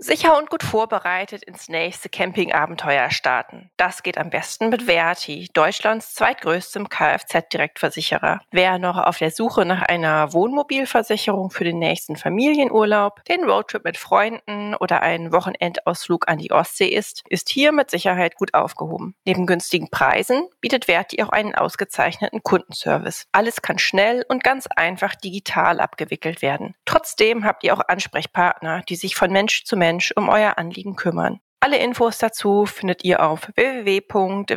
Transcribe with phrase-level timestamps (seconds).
[0.00, 3.68] Sicher und gut vorbereitet ins nächste Campingabenteuer starten.
[3.76, 8.40] Das geht am besten mit Verti, Deutschlands zweitgrößtem Kfz-Direktversicherer.
[8.52, 13.96] Wer noch auf der Suche nach einer Wohnmobilversicherung für den nächsten Familienurlaub, den Roadtrip mit
[13.96, 19.16] Freunden oder einen Wochenendausflug an die Ostsee ist, ist hier mit Sicherheit gut aufgehoben.
[19.24, 23.26] Neben günstigen Preisen bietet Verti auch einen ausgezeichneten Kundenservice.
[23.32, 26.76] Alles kann schnell und ganz einfach digital abgewickelt werden.
[26.84, 30.96] Trotzdem habt ihr auch Ansprechpartner, die sich von Mensch zu Mensch Mensch um euer Anliegen
[30.96, 31.40] kümmern.
[31.60, 34.52] Alle Infos dazu findet ihr auf www.verti.de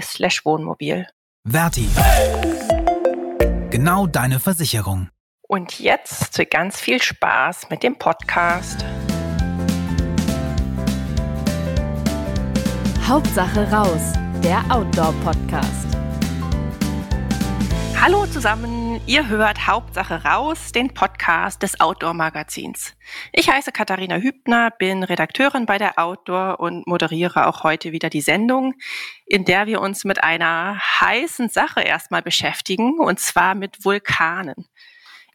[0.00, 1.06] slash Wohnmobil.
[1.48, 1.88] Verti.
[3.70, 5.10] Genau deine Versicherung.
[5.46, 8.84] Und jetzt ganz viel Spaß mit dem Podcast.
[13.06, 15.86] Hauptsache raus, der Outdoor-Podcast.
[18.00, 22.96] Hallo zusammen, ihr hört Hauptsache raus, den Podcast des Outdoor-Magazins.
[23.32, 28.20] Ich heiße Katharina Hübner, bin Redakteurin bei der Outdoor und moderiere auch heute wieder die
[28.20, 28.74] Sendung,
[29.24, 34.66] in der wir uns mit einer heißen Sache erstmal beschäftigen, und zwar mit Vulkanen.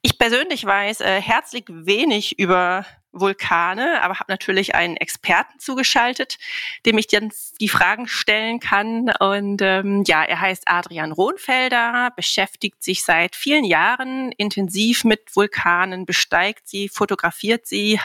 [0.02, 6.38] Ich persönlich weiß äh, herzlich wenig über Vulkane, aber habe natürlich einen Experten zugeschaltet,
[6.86, 9.12] dem ich dann die Fragen stellen kann.
[9.20, 16.06] Und ähm, ja, er heißt Adrian Rohnfelder, beschäftigt sich seit vielen Jahren intensiv mit Vulkanen,
[16.06, 18.00] besteigt sie, fotografiert sie,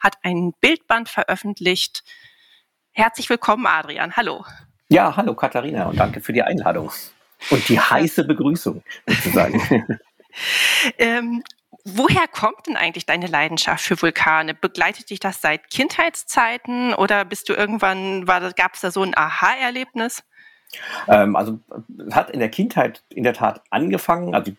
[0.00, 2.04] hat ein Bildband veröffentlicht.
[2.92, 4.16] Herzlich willkommen, Adrian.
[4.16, 4.44] Hallo.
[4.88, 6.90] Ja, hallo Katharina und danke für die Einladung
[7.50, 9.98] und die heiße Begrüßung sozusagen.
[10.98, 11.42] ähm,
[11.84, 14.54] woher kommt denn eigentlich deine Leidenschaft für Vulkane?
[14.54, 20.22] Begleitet dich das seit Kindheitszeiten oder bist du irgendwann, gab es da so ein Aha-Erlebnis?
[21.08, 21.60] Ähm, also
[22.12, 24.34] hat in der Kindheit in der Tat angefangen.
[24.34, 24.52] Also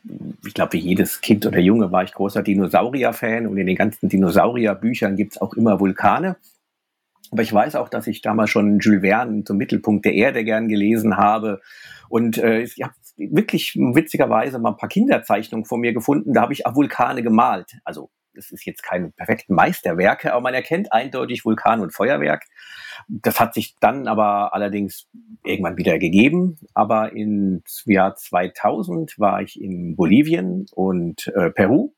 [0.45, 4.09] ich glaube, wie jedes Kind oder Junge war ich großer Dinosaurier-Fan und in den ganzen
[4.09, 6.36] Dinosaurier-Büchern gibt es auch immer Vulkane.
[7.31, 10.67] Aber ich weiß auch, dass ich damals schon Jules Verne zum Mittelpunkt der Erde gern
[10.67, 11.61] gelesen habe.
[12.09, 16.33] Und äh, ich habe wirklich witzigerweise mal ein paar Kinderzeichnungen von mir gefunden.
[16.33, 17.77] Da habe ich auch Vulkane gemalt.
[17.83, 22.45] Also das ist jetzt kein perfekten Meisterwerke, aber man erkennt eindeutig Vulkan und Feuerwerk.
[23.08, 25.08] Das hat sich dann aber allerdings
[25.43, 26.58] irgendwann wieder gegeben.
[26.73, 31.93] Aber im Jahr 2000 war ich in Bolivien und äh, Peru,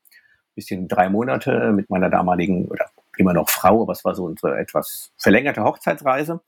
[0.54, 2.86] bisschen drei Monate mit meiner damaligen oder
[3.18, 6.40] immer noch Frau, aber es war so unsere etwas verlängerte Hochzeitsreise.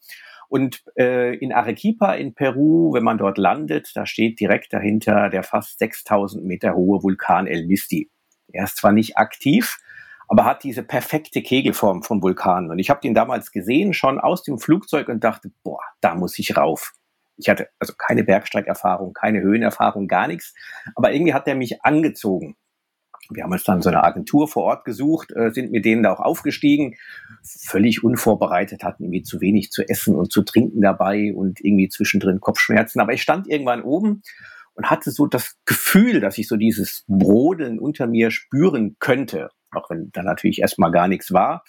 [0.49, 5.43] Und äh, in Arequipa in Peru, wenn man dort landet, da steht direkt dahinter der
[5.43, 8.11] fast 6000 Meter hohe Vulkan El Misti.
[8.53, 9.79] Er ist zwar nicht aktiv,
[10.27, 12.71] aber hat diese perfekte Kegelform vom Vulkan.
[12.71, 16.39] Und ich habe den damals gesehen, schon aus dem Flugzeug und dachte, boah, da muss
[16.39, 16.93] ich rauf.
[17.37, 20.55] Ich hatte also keine Bergsteigerfahrung, keine Höhenerfahrung, gar nichts.
[20.95, 22.57] Aber irgendwie hat der mich angezogen.
[23.31, 26.13] Wir haben uns dann so eine Agentur vor Ort gesucht, äh, sind mit denen da
[26.13, 26.97] auch aufgestiegen,
[27.43, 32.41] völlig unvorbereitet, hatten irgendwie zu wenig zu essen und zu trinken dabei und irgendwie zwischendrin
[32.41, 33.01] Kopfschmerzen.
[33.01, 34.23] Aber ich stand irgendwann oben
[34.75, 39.91] und hatte so das Gefühl, dass ich so dieses Brodeln unter mir spüren könnte, auch
[39.91, 41.65] wenn da natürlich erstmal gar nichts war.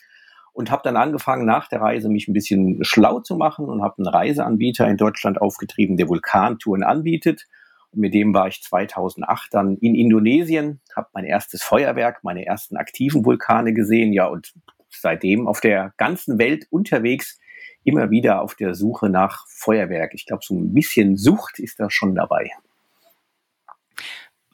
[0.54, 4.00] Und habe dann angefangen, nach der Reise mich ein bisschen schlau zu machen und habe
[4.00, 7.48] einen Reiseanbieter in Deutschland aufgetrieben, der Vulkantouren anbietet
[7.92, 12.78] und mit dem war ich 2008 dann in Indonesien, habe mein erstes Feuerwerk, meine ersten
[12.78, 14.54] aktiven Vulkane gesehen, ja, und
[14.90, 17.40] seitdem auf der ganzen Welt unterwegs,
[17.84, 20.14] immer wieder auf der Suche nach Feuerwerk.
[20.14, 22.52] Ich glaube, so ein bisschen Sucht ist da schon dabei.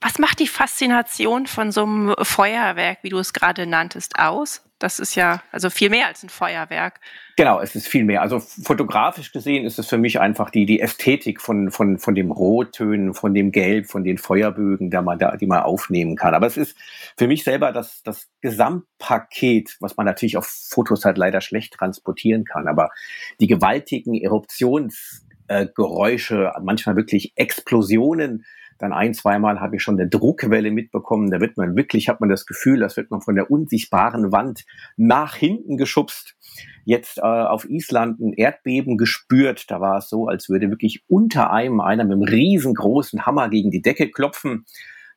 [0.05, 4.61] Was macht die Faszination von so einem Feuerwerk, wie du es gerade nanntest, aus?
[4.77, 6.99] Das ist ja also viel mehr als ein Feuerwerk.
[7.37, 8.21] Genau, es ist viel mehr.
[8.21, 12.29] Also fotografisch gesehen ist es für mich einfach die, die Ästhetik von, von, von dem
[12.29, 16.35] Rottönen, von dem Gelb, von den Feuerbögen, da man da, die man aufnehmen kann.
[16.35, 16.77] Aber es ist
[17.17, 22.45] für mich selber das, das Gesamtpaket, was man natürlich auf Fotos halt leider schlecht transportieren
[22.45, 22.67] kann.
[22.67, 22.91] Aber
[23.39, 28.45] die gewaltigen Eruptionsgeräusche, äh, manchmal wirklich Explosionen,
[28.77, 31.31] dann ein, zweimal habe ich schon eine Druckwelle mitbekommen.
[31.31, 34.65] Da wird man wirklich, hat man das Gefühl, das wird man von der unsichtbaren Wand
[34.97, 36.35] nach hinten geschubst.
[36.83, 39.71] Jetzt äh, auf Island ein Erdbeben gespürt.
[39.71, 43.71] Da war es so, als würde wirklich unter einem einer mit einem riesengroßen Hammer gegen
[43.71, 44.65] die Decke klopfen.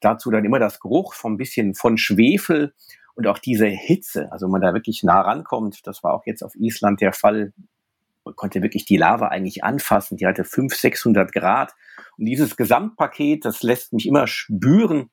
[0.00, 2.74] Dazu dann immer das Geruch von bisschen von Schwefel
[3.16, 4.30] und auch diese Hitze.
[4.30, 7.52] Also wenn man da wirklich nah rankommt, das war auch jetzt auf Island der Fall,
[8.28, 10.18] man konnte wirklich die Lava eigentlich anfassen.
[10.18, 11.72] Die hatte 500, 600 Grad.
[12.18, 15.10] Und dieses Gesamtpaket, das lässt mich immer spüren,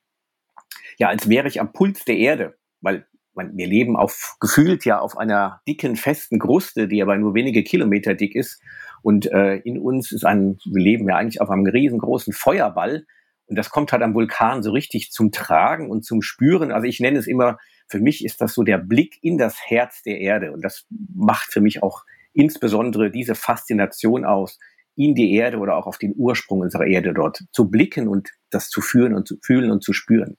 [0.98, 5.00] ja, als wäre ich am Puls der Erde, weil man, wir leben auf, gefühlt ja
[5.00, 8.62] auf einer dicken, festen Kruste, die aber nur wenige Kilometer dick ist.
[9.02, 13.06] Und äh, in uns ist ein, wir leben ja eigentlich auf einem riesengroßen Feuerball.
[13.48, 16.72] Und das kommt halt am Vulkan so richtig zum Tragen und zum Spüren.
[16.72, 17.58] Also ich nenne es immer
[17.88, 20.52] für mich ist das so der Blick in das Herz der Erde.
[20.52, 22.04] Und das macht für mich auch
[22.36, 24.60] insbesondere diese Faszination aus,
[24.96, 28.70] in die Erde oder auch auf den Ursprung unserer Erde dort zu blicken und das
[28.70, 30.38] zu fühlen und zu fühlen und zu spüren.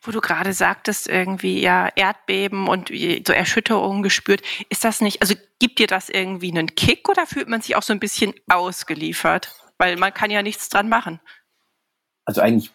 [0.00, 5.34] Wo du gerade sagtest, irgendwie ja Erdbeben und so Erschütterungen gespürt, ist das nicht, also
[5.58, 9.54] gibt dir das irgendwie einen Kick oder fühlt man sich auch so ein bisschen ausgeliefert?
[9.78, 11.20] Weil man kann ja nichts dran machen.
[12.24, 12.72] Also eigentlich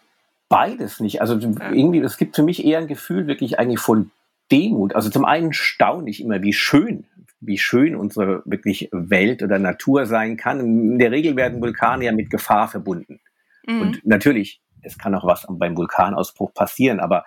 [0.48, 1.20] beides nicht.
[1.20, 4.12] Also irgendwie, es gibt für mich eher ein Gefühl wirklich eigentlich von
[4.50, 4.94] Demut.
[4.94, 7.06] Also zum einen staune ich immer, wie schön,
[7.40, 10.60] wie schön unsere wirklich Welt oder Natur sein kann.
[10.60, 13.20] In der Regel werden Vulkane ja mit Gefahr verbunden.
[13.66, 13.80] Mhm.
[13.80, 17.24] Und natürlich es kann auch was beim Vulkanausbruch passieren, aber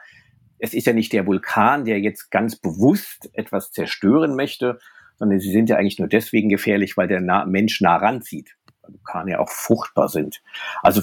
[0.60, 4.80] es ist ja nicht der Vulkan, der jetzt ganz bewusst etwas zerstören möchte,
[5.18, 8.56] sondern sie sind ja eigentlich nur deswegen gefährlich, weil der nah Mensch nah ranzieht.
[8.88, 10.42] Vulkane ja auch fruchtbar sind.
[10.84, 11.02] Also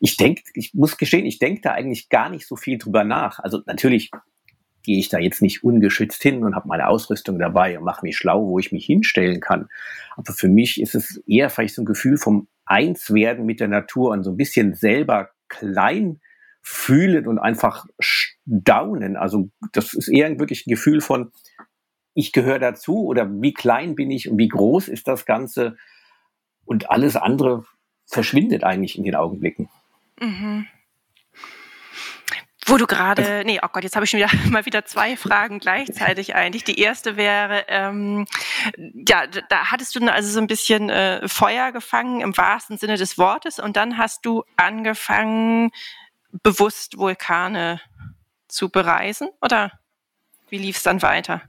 [0.00, 3.38] ich denke, ich muss gestehen, ich denke da eigentlich gar nicht so viel drüber nach.
[3.38, 4.10] Also natürlich
[4.82, 8.16] gehe ich da jetzt nicht ungeschützt hin und habe meine Ausrüstung dabei und mache mich
[8.16, 9.68] schlau, wo ich mich hinstellen kann.
[10.16, 14.12] Aber für mich ist es eher vielleicht so ein Gefühl vom Einswerden mit der Natur
[14.12, 16.20] und so ein bisschen selber klein
[16.62, 19.16] fühlen und einfach staunen.
[19.16, 21.32] Also das ist eher wirklich ein Gefühl von,
[22.14, 25.76] ich gehöre dazu oder wie klein bin ich und wie groß ist das Ganze
[26.64, 27.64] und alles andere
[28.06, 29.68] verschwindet eigentlich in den Augenblicken.
[30.20, 30.66] Mhm.
[32.70, 35.16] Wo du gerade, also nee, oh Gott, jetzt habe ich schon wieder mal wieder zwei
[35.16, 36.62] Fragen gleichzeitig eigentlich.
[36.62, 38.26] Die erste wäre, ähm,
[38.76, 43.18] ja, da hattest du also so ein bisschen äh, Feuer gefangen im wahrsten Sinne des
[43.18, 45.72] Wortes und dann hast du angefangen,
[46.44, 47.80] bewusst Vulkane
[48.46, 49.72] zu bereisen oder
[50.48, 51.42] wie lief es dann weiter?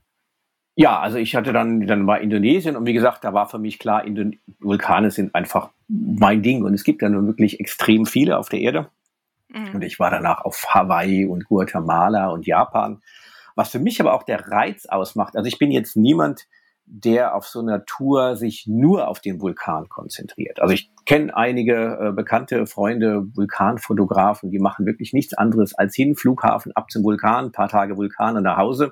[0.76, 3.78] Ja, also ich hatte dann, dann war Indonesien und wie gesagt, da war für mich
[3.78, 8.40] klar, Indon Vulkane sind einfach mein Ding und es gibt ja nun wirklich extrem viele
[8.40, 8.90] auf der Erde.
[9.53, 9.75] Mhm.
[9.75, 13.01] Und ich war danach auf Hawaii und Guatemala und Japan.
[13.56, 16.48] Was für mich aber auch der Reiz ausmacht, also ich bin jetzt niemand,
[16.86, 20.62] der auf so einer Tour sich nur auf den Vulkan konzentriert.
[20.62, 26.15] Also ich kenne einige äh, bekannte Freunde, Vulkanfotografen, die machen wirklich nichts anderes als hin,
[26.15, 28.92] Flughafen, ab zum Vulkan, paar Tage Vulkan und nach Hause.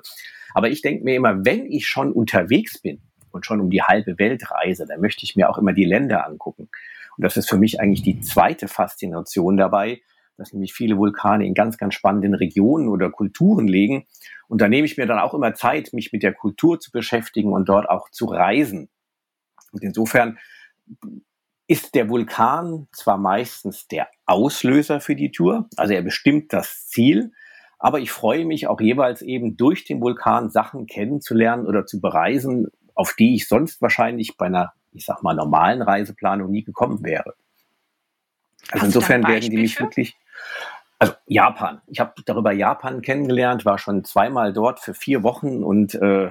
[0.54, 3.00] Aber ich denke mir immer, wenn ich schon unterwegs bin
[3.32, 6.26] und schon um die halbe Welt reise, dann möchte ich mir auch immer die Länder
[6.26, 6.68] angucken.
[7.16, 10.00] Und das ist für mich eigentlich die zweite Faszination dabei,
[10.40, 14.06] dass nämlich viele Vulkane in ganz, ganz spannenden Regionen oder Kulturen liegen.
[14.48, 17.52] Und da nehme ich mir dann auch immer Zeit, mich mit der Kultur zu beschäftigen
[17.52, 18.88] und dort auch zu reisen.
[19.70, 20.38] Und insofern
[21.66, 27.32] ist der Vulkan zwar meistens der Auslöser für die Tour, also er bestimmt das Ziel,
[27.78, 32.68] aber ich freue mich auch jeweils eben durch den Vulkan Sachen kennenzulernen oder zu bereisen,
[32.94, 37.34] auf die ich sonst wahrscheinlich bei einer, ich sag mal, normalen Reiseplanung nie gekommen wäre.
[38.70, 40.16] Also insofern werden die mich wirklich,
[40.98, 41.80] also Japan.
[41.86, 46.30] Ich habe darüber Japan kennengelernt, war schon zweimal dort für vier Wochen und äh,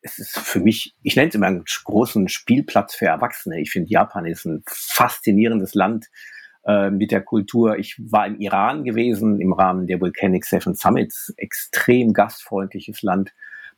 [0.00, 3.60] es ist für mich, ich nenne es immer einen großen Spielplatz für Erwachsene.
[3.60, 6.06] Ich finde, Japan ist ein faszinierendes Land
[6.64, 7.78] äh, mit der Kultur.
[7.78, 11.34] Ich war im Iran gewesen im Rahmen der Volcanic Seven Summits.
[11.36, 13.32] Extrem gastfreundliches Land.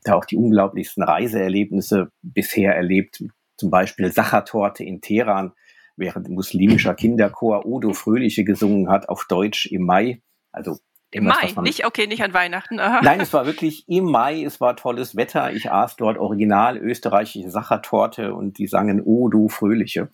[0.05, 3.23] Da auch die unglaublichsten Reiseerlebnisse bisher erlebt.
[3.57, 5.53] Zum Beispiel Sachertorte in Teheran
[6.01, 10.23] während muslimischer Kinderchor Odo Fröhliche gesungen hat auf Deutsch im Mai.
[10.51, 10.79] Also
[11.13, 12.79] im Mai, nicht okay, nicht an Weihnachten.
[12.79, 13.01] Aha.
[13.03, 15.53] Nein, es war wirklich im Mai, es war tolles Wetter.
[15.53, 20.11] Ich aß dort original österreichische Sachertorte und die sangen Oh, du Fröhliche.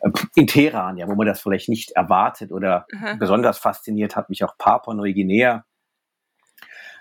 [0.00, 3.16] Äh, in Teheran, ja, wo man das vielleicht nicht erwartet oder Aha.
[3.18, 5.64] besonders fasziniert hat mich auch Papua-Neuguinea.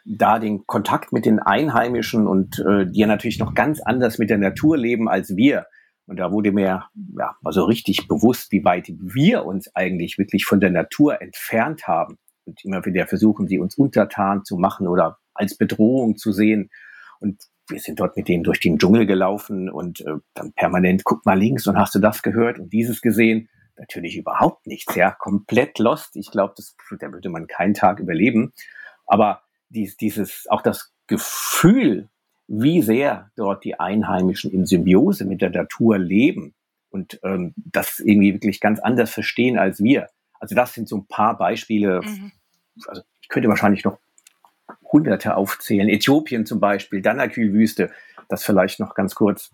[0.03, 4.29] Da den Kontakt mit den Einheimischen und äh, die ja natürlich noch ganz anders mit
[4.29, 5.67] der Natur leben als wir.
[6.07, 6.85] Und da wurde mir
[7.17, 11.87] ja, mal so richtig bewusst, wie weit wir uns eigentlich wirklich von der Natur entfernt
[11.87, 12.17] haben.
[12.45, 16.69] Und immer wieder versuchen, sie uns untertan zu machen oder als Bedrohung zu sehen.
[17.19, 21.25] Und wir sind dort mit denen durch den Dschungel gelaufen und äh, dann permanent, guck
[21.25, 23.49] mal links und hast du das gehört und dieses gesehen?
[23.75, 26.15] Natürlich überhaupt nichts, ja, komplett lost.
[26.15, 26.55] Ich glaube,
[26.99, 28.53] da würde man keinen Tag überleben.
[29.05, 32.09] Aber dies, dieses, auch das Gefühl
[32.47, 36.53] wie sehr dort die Einheimischen in Symbiose mit der Natur leben
[36.89, 40.07] und ähm, das irgendwie wirklich ganz anders verstehen als wir.
[40.39, 42.01] Also das sind so ein paar Beispiele.
[42.01, 42.31] Mhm.
[42.87, 43.99] Also ich könnte wahrscheinlich noch
[44.91, 45.89] Hunderte aufzählen.
[45.89, 47.91] Äthiopien zum Beispiel, Danakil-Wüste,
[48.29, 49.51] das vielleicht noch ganz kurz,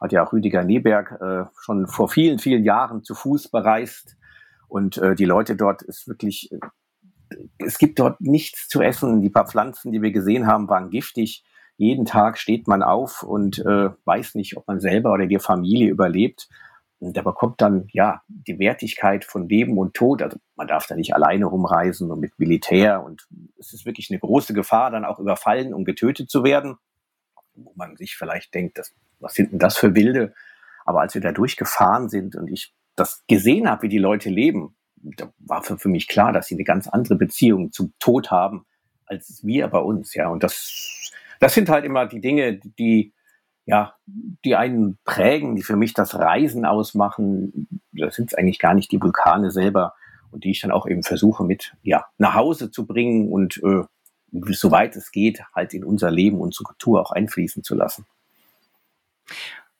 [0.00, 4.16] hat ja auch Rüdiger Neberg äh, schon vor vielen, vielen Jahren zu Fuß bereist.
[4.68, 6.58] Und äh, die Leute dort ist wirklich, äh,
[7.58, 9.22] es gibt dort nichts zu essen.
[9.22, 11.44] Die paar Pflanzen, die wir gesehen haben, waren giftig
[11.76, 15.90] jeden Tag steht man auf und äh, weiß nicht, ob man selber oder die Familie
[15.90, 16.48] überlebt.
[17.00, 20.22] Und der bekommt dann ja die Wertigkeit von Leben und Tod.
[20.22, 23.02] Also man darf da nicht alleine rumreisen und mit Militär.
[23.02, 23.26] Und
[23.58, 26.76] es ist wirklich eine große Gefahr, dann auch überfallen und getötet zu werden.
[27.54, 30.32] Wo man sich vielleicht denkt, das, was sind denn das für Wilde?
[30.84, 34.76] Aber als wir da durchgefahren sind und ich das gesehen habe, wie die Leute leben,
[34.94, 38.64] da war für, für mich klar, dass sie eine ganz andere Beziehung zum Tod haben
[39.06, 40.14] als wir bei uns.
[40.14, 40.93] Ja, und das,
[41.44, 43.12] das sind halt immer die Dinge, die
[43.66, 47.68] ja, die einen prägen, die für mich das Reisen ausmachen.
[47.92, 49.92] Das sind eigentlich gar nicht die Vulkane selber
[50.30, 53.82] und die ich dann auch eben versuche mit ja nach Hause zu bringen und äh,
[54.52, 58.06] soweit es geht halt in unser Leben, unsere Kultur auch einfließen zu lassen.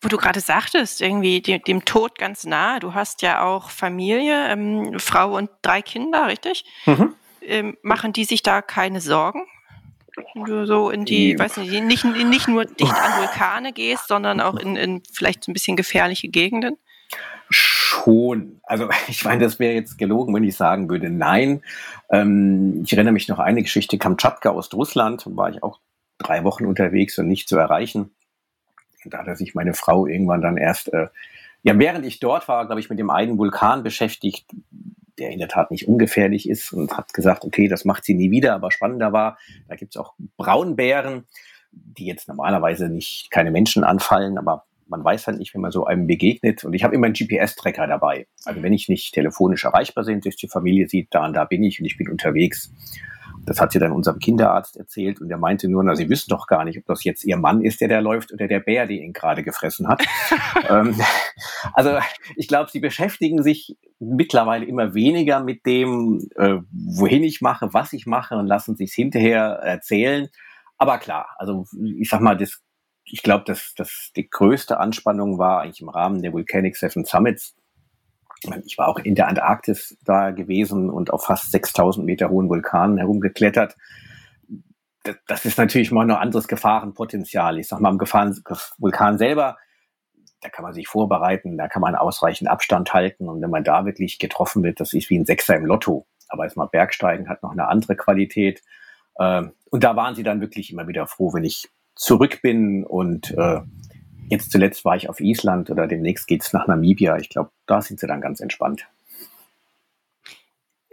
[0.02, 2.78] Wo du gerade sagtest, irgendwie dem, dem, Tod ganz nah.
[2.78, 6.66] Du hast ja auch Familie, ähm, Frau und drei Kinder, richtig?
[6.84, 7.14] Mhm.
[7.40, 9.46] Ähm, machen die sich da keine Sorgen?
[10.64, 14.76] So in die, weiß nicht, nicht, nicht nur dicht an Vulkane gehst, sondern auch in,
[14.76, 16.76] in vielleicht so ein bisschen gefährliche Gegenden?
[17.50, 18.60] Schon.
[18.62, 21.62] Also ich meine, das wäre jetzt gelogen, wenn ich sagen würde, nein.
[22.10, 25.80] Ähm, ich erinnere mich noch eine Geschichte, Kamtschatka, Ostrussland, war ich auch
[26.18, 28.10] drei Wochen unterwegs und nicht zu erreichen.
[29.04, 31.08] Da hat sich meine Frau irgendwann dann erst, äh,
[31.62, 34.46] ja, während ich dort war, glaube ich, mit dem einen Vulkan beschäftigt,
[35.18, 38.30] der in der Tat nicht ungefährlich ist und hat gesagt, okay, das macht sie nie
[38.30, 41.26] wieder, aber spannender war, da gibt es auch Braunbären,
[41.72, 45.86] die jetzt normalerweise nicht keine Menschen anfallen, aber man weiß halt nicht, wenn man so
[45.86, 46.64] einem begegnet.
[46.64, 48.26] Und ich habe immer einen GPS-Tracker dabei.
[48.44, 51.64] Also wenn ich nicht telefonisch erreichbar bin, dass die Familie sieht, da und da bin
[51.64, 52.72] ich und ich bin unterwegs.
[53.46, 56.46] Das hat sie dann unserem Kinderarzt erzählt und der meinte nur, na, sie wissen doch
[56.46, 58.96] gar nicht, ob das jetzt ihr Mann ist, der da läuft oder der Bär, der
[58.96, 60.04] ihn gerade gefressen hat.
[60.68, 60.98] ähm,
[61.72, 61.98] also
[62.36, 67.92] ich glaube, sie beschäftigen sich mittlerweile immer weniger mit dem, äh, wohin ich mache, was
[67.92, 70.28] ich mache und lassen sich hinterher erzählen.
[70.78, 72.60] Aber klar, also ich sag mal, das,
[73.04, 77.54] ich glaube, dass, dass die größte Anspannung war eigentlich im Rahmen der Volcanic Seven Summits
[78.64, 82.98] ich war auch in der Antarktis da gewesen und auf fast 6000 Meter hohen Vulkanen
[82.98, 83.76] herumgeklettert.
[85.26, 87.58] Das ist natürlich mal noch anderes Gefahrenpotenzial.
[87.58, 88.42] Ich sag mal, am Gefahren
[88.78, 89.58] Vulkan selber,
[90.40, 93.28] da kann man sich vorbereiten, da kann man ausreichend Abstand halten.
[93.28, 96.06] Und wenn man da wirklich getroffen wird, das ist wie ein Sechser im Lotto.
[96.28, 98.62] Aber erstmal Bergsteigen hat noch eine andere Qualität.
[99.18, 103.30] Ähm, und da waren sie dann wirklich immer wieder froh, wenn ich zurück bin und
[103.32, 103.60] äh,
[104.28, 107.16] Jetzt zuletzt war ich auf Island oder demnächst geht es nach Namibia.
[107.18, 108.86] Ich glaube, da sind sie dann ganz entspannt.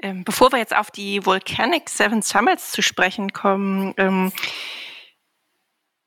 [0.02, 4.32] Ähm, bevor wir jetzt auf die Volcanic Seven Summits zu sprechen kommen, ähm,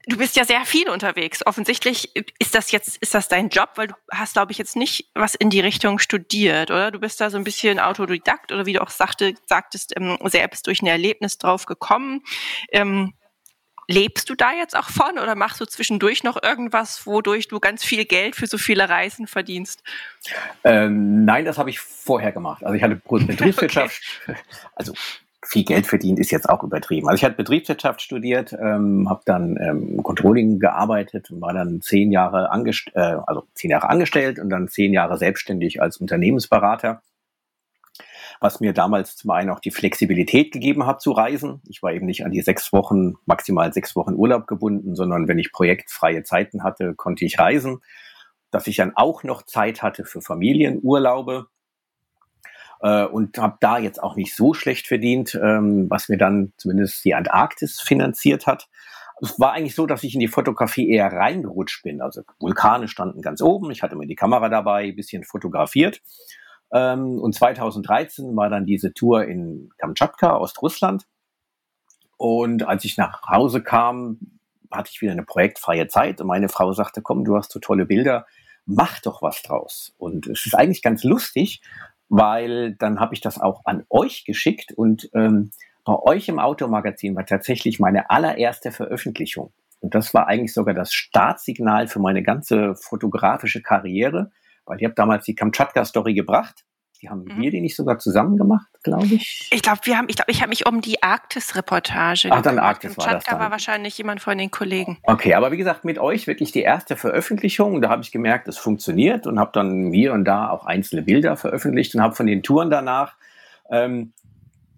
[0.06, 1.46] du bist ja sehr viel unterwegs.
[1.46, 5.10] Offensichtlich ist das jetzt, ist das dein Job, weil du hast, glaube ich, jetzt nicht
[5.14, 6.90] was in die Richtung studiert, oder?
[6.90, 10.66] Du bist da so ein bisschen Autodidakt oder wie du auch sagte, sagtest, ähm, selbst
[10.66, 12.22] durch ein Erlebnis drauf gekommen.
[12.72, 13.14] Ähm,
[13.88, 17.84] Lebst du da jetzt auch von oder machst du zwischendurch noch irgendwas, wodurch du ganz
[17.84, 19.82] viel Geld für so viele Reisen verdienst?
[20.62, 22.64] Ähm, nein, das habe ich vorher gemacht.
[22.64, 24.38] Also ich hatte Betriebswirtschaft, okay.
[24.74, 24.94] also
[25.46, 27.08] viel Geld verdient ist jetzt auch übertrieben.
[27.08, 32.10] Also ich hatte Betriebswirtschaft studiert, ähm, habe dann ähm, Controlling gearbeitet und war dann zehn
[32.10, 37.02] Jahre, angest äh, also zehn Jahre angestellt und dann zehn Jahre selbstständig als Unternehmensberater
[38.40, 41.60] was mir damals zum einen auch die Flexibilität gegeben hat zu reisen.
[41.68, 45.38] Ich war eben nicht an die sechs Wochen, maximal sechs Wochen Urlaub gebunden, sondern wenn
[45.38, 47.80] ich projektfreie Zeiten hatte, konnte ich reisen.
[48.50, 51.46] Dass ich dann auch noch Zeit hatte für Familienurlaube
[52.80, 57.04] äh, und habe da jetzt auch nicht so schlecht verdient, ähm, was mir dann zumindest
[57.04, 58.68] die Antarktis finanziert hat.
[59.20, 62.02] Es war eigentlich so, dass ich in die Fotografie eher reingerutscht bin.
[62.02, 66.00] Also Vulkane standen ganz oben, ich hatte mir die Kamera dabei, bisschen fotografiert
[66.74, 71.06] ähm, und 2013 war dann diese Tour in Kamtschatka, Ostrussland.
[72.16, 74.18] Und als ich nach Hause kam,
[74.70, 77.86] hatte ich wieder eine projektfreie Zeit und meine Frau sagte, komm, du hast so tolle
[77.86, 78.26] Bilder,
[78.66, 79.94] mach doch was draus.
[79.98, 81.62] Und es ist eigentlich ganz lustig,
[82.08, 85.52] weil dann habe ich das auch an euch geschickt und ähm,
[85.84, 89.52] bei euch im Automagazin war tatsächlich meine allererste Veröffentlichung.
[89.80, 94.32] Und das war eigentlich sogar das Startsignal für meine ganze fotografische Karriere,
[94.66, 96.64] weil ihr habt damals die Kamtschatka-Story gebracht.
[97.04, 97.42] Die haben mhm.
[97.42, 99.50] wir die nicht sogar zusammen gemacht, glaube ich.
[99.52, 102.28] Ich glaube, wir haben, ich glaube, ich habe mich um die Arktis-Reportage.
[102.30, 103.38] Ach, dann Arktis war das dann.
[103.38, 104.99] war wahrscheinlich jemand von den Kollegen.
[105.02, 107.83] Okay, aber wie gesagt, mit euch wirklich die erste Veröffentlichung.
[107.83, 111.37] Da habe ich gemerkt, es funktioniert und habe dann hier und da auch einzelne Bilder
[111.37, 113.16] veröffentlicht und habe von den Touren danach
[113.71, 114.14] ähm,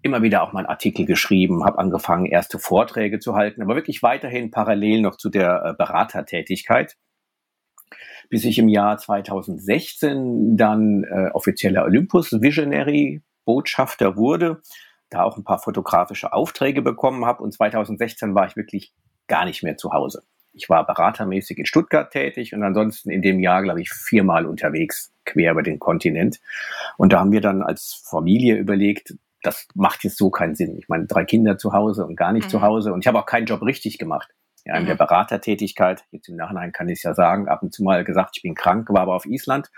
[0.01, 4.03] immer wieder auch mal einen Artikel geschrieben, habe angefangen, erste Vorträge zu halten, aber wirklich
[4.03, 6.97] weiterhin parallel noch zu der äh, Beratertätigkeit
[8.29, 14.61] bis ich im Jahr 2016 dann äh, offizieller Olympus Visionary Botschafter wurde,
[15.09, 18.93] da auch ein paar fotografische Aufträge bekommen habe und 2016 war ich wirklich
[19.27, 20.23] gar nicht mehr zu Hause.
[20.53, 25.13] ich war beratermäßig in Stuttgart tätig und ansonsten in dem Jahr, glaube ich, viermal unterwegs,
[25.23, 26.39] quer über den Kontinent.
[26.97, 30.75] Und da haben wir dann als Familie überlegt, das macht jetzt so keinen Sinn.
[30.77, 32.49] Ich meine, drei Kinder zu Hause und gar nicht mhm.
[32.49, 32.91] zu Hause.
[32.91, 34.33] Und ich habe auch keinen Job richtig gemacht.
[34.75, 34.87] In mhm.
[34.87, 38.37] der Beratertätigkeit, jetzt im Nachhinein kann ich es ja sagen, ab und zu mal gesagt,
[38.37, 39.71] ich bin krank, war aber auf Island.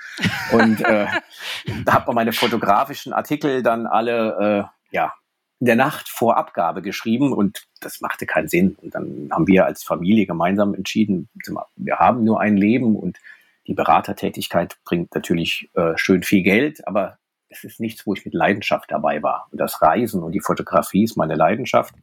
[0.51, 1.05] Und äh,
[1.85, 5.13] da habe meine fotografischen Artikel dann alle äh, ja,
[5.59, 8.77] in der Nacht vor Abgabe geschrieben und das machte keinen Sinn.
[8.81, 11.29] Und dann haben wir als Familie gemeinsam entschieden,
[11.75, 13.19] wir haben nur ein Leben und
[13.67, 17.19] die Beratertätigkeit bringt natürlich äh, schön viel Geld, aber
[17.49, 19.47] es ist nichts, wo ich mit Leidenschaft dabei war.
[19.51, 21.93] Und das Reisen und die Fotografie ist meine Leidenschaft.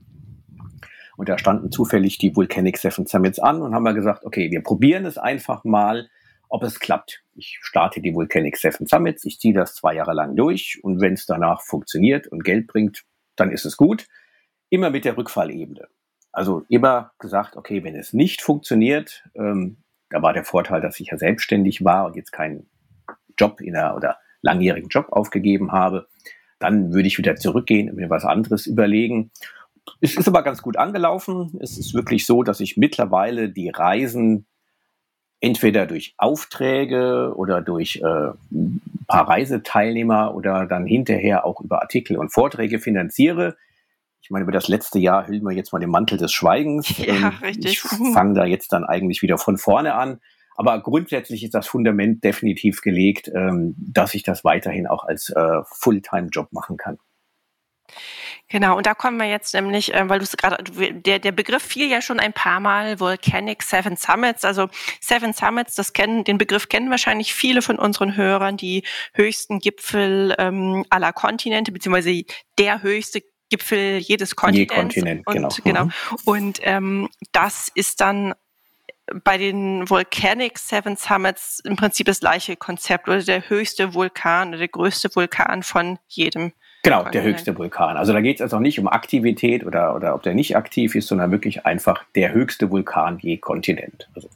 [1.17, 4.63] Und da standen zufällig die Volcanic Seven Summits an und haben wir gesagt, okay, wir
[4.63, 6.09] probieren es einfach mal,
[6.49, 7.23] ob es klappt.
[7.35, 11.15] Ich starte die Volcanic Seven Summits, ich ziehe das zwei Jahre lang durch und wenn
[11.15, 13.05] es danach funktioniert und Geld bringt,
[13.35, 14.07] dann ist es gut.
[14.69, 15.89] Immer mit der Rückfallebene.
[16.33, 19.79] Also immer gesagt, okay, wenn es nicht funktioniert, ähm,
[20.11, 22.69] da war der Vorteil, dass ich ja selbstständig war und jetzt keinen
[23.39, 26.09] Job in einer oder langjährigen Job aufgegeben habe,
[26.59, 29.31] dann würde ich wieder zurückgehen und mir was anderes überlegen.
[30.01, 31.57] Es ist aber ganz gut angelaufen.
[31.61, 34.47] Es ist wirklich so, dass ich mittlerweile die Reisen
[35.41, 42.17] entweder durch Aufträge oder durch äh, ein paar Reiseteilnehmer oder dann hinterher auch über Artikel
[42.17, 43.57] und Vorträge finanziere.
[44.21, 46.93] Ich meine, über das letzte Jahr hüllen wir jetzt mal den Mantel des Schweigens.
[47.07, 47.73] Ja, richtig.
[47.73, 47.81] Ich
[48.13, 50.21] fange da jetzt dann eigentlich wieder von vorne an.
[50.57, 55.61] Aber grundsätzlich ist das Fundament definitiv gelegt, ähm, dass ich das weiterhin auch als äh,
[55.67, 56.99] Fulltime-Job machen kann.
[58.49, 61.63] Genau, und da kommen wir jetzt nämlich, äh, weil du es gerade, der, der Begriff
[61.63, 64.45] fiel ja schon ein paar Mal, Volcanic Seven Summits.
[64.45, 64.69] Also
[65.01, 68.85] Seven Summits, das kennen, den Begriff kennen wahrscheinlich viele von unseren Hörern, die
[69.15, 72.23] höchsten Gipfel ähm, aller Kontinente, beziehungsweise
[72.57, 74.73] der höchste Gipfel jedes Kontinents.
[74.73, 75.49] Je Kontinent, und, genau.
[75.65, 75.85] genau.
[75.85, 75.91] Mhm.
[76.25, 78.35] Und ähm, das ist dann
[79.25, 84.59] bei den Volcanic Seven Summits im Prinzip das gleiche Konzept oder der höchste Vulkan oder
[84.59, 86.53] der größte Vulkan von jedem.
[86.87, 87.97] Genau, der höchste Vulkan.
[87.97, 91.09] Also da geht es also nicht um Aktivität oder, oder ob der nicht aktiv ist,
[91.09, 94.09] sondern wirklich einfach der höchste Vulkan je Kontinent.
[94.15, 94.29] Also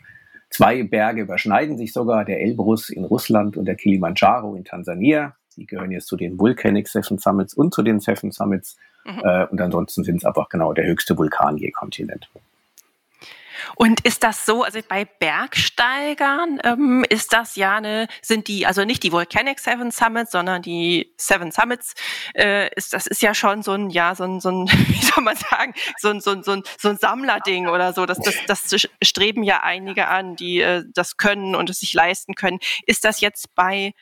[0.48, 5.36] zwei Berge überschneiden sich sogar, der Elbrus in Russland und der Kilimanjaro in Tansania.
[5.56, 8.76] Die gehören jetzt zu den Volcanic Seven Summits und zu den Seven Summits.
[9.04, 9.20] Mhm.
[9.22, 12.28] Äh, und ansonsten sind es einfach genau der höchste Vulkan je Kontinent.
[13.76, 18.84] Und ist das so, also bei Bergsteigern ähm, ist das ja eine, sind die, also
[18.84, 21.94] nicht die Volcanic Seven Summits, sondern die Seven Summits,
[22.34, 25.24] äh, ist, das ist ja schon so ein, ja, so ein, so ein, wie soll
[25.24, 28.06] man sagen, so ein, so ein, so ein, so ein Sammlerding oder so.
[28.06, 32.34] Das, das, das streben ja einige an, die äh, das können und es sich leisten
[32.34, 32.58] können.
[32.86, 33.92] Ist das jetzt bei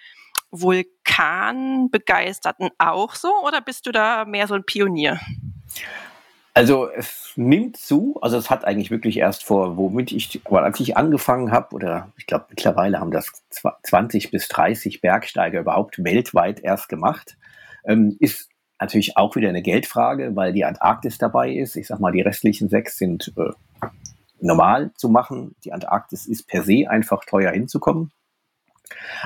[0.51, 5.21] Vulkanbegeisterten auch so oder bist du da mehr so ein Pionier?
[6.59, 10.81] Also es nimmt zu, also es hat eigentlich wirklich erst vor, womit ich, aber als
[10.81, 13.31] ich angefangen habe, oder ich glaube mittlerweile haben das
[13.85, 17.37] 20 bis 30 Bergsteiger überhaupt weltweit erst gemacht,
[17.85, 21.77] ähm, ist natürlich auch wieder eine Geldfrage, weil die Antarktis dabei ist.
[21.77, 23.87] Ich sag mal, die restlichen sechs sind äh,
[24.41, 25.55] normal zu machen.
[25.63, 28.11] Die Antarktis ist per se einfach teuer hinzukommen.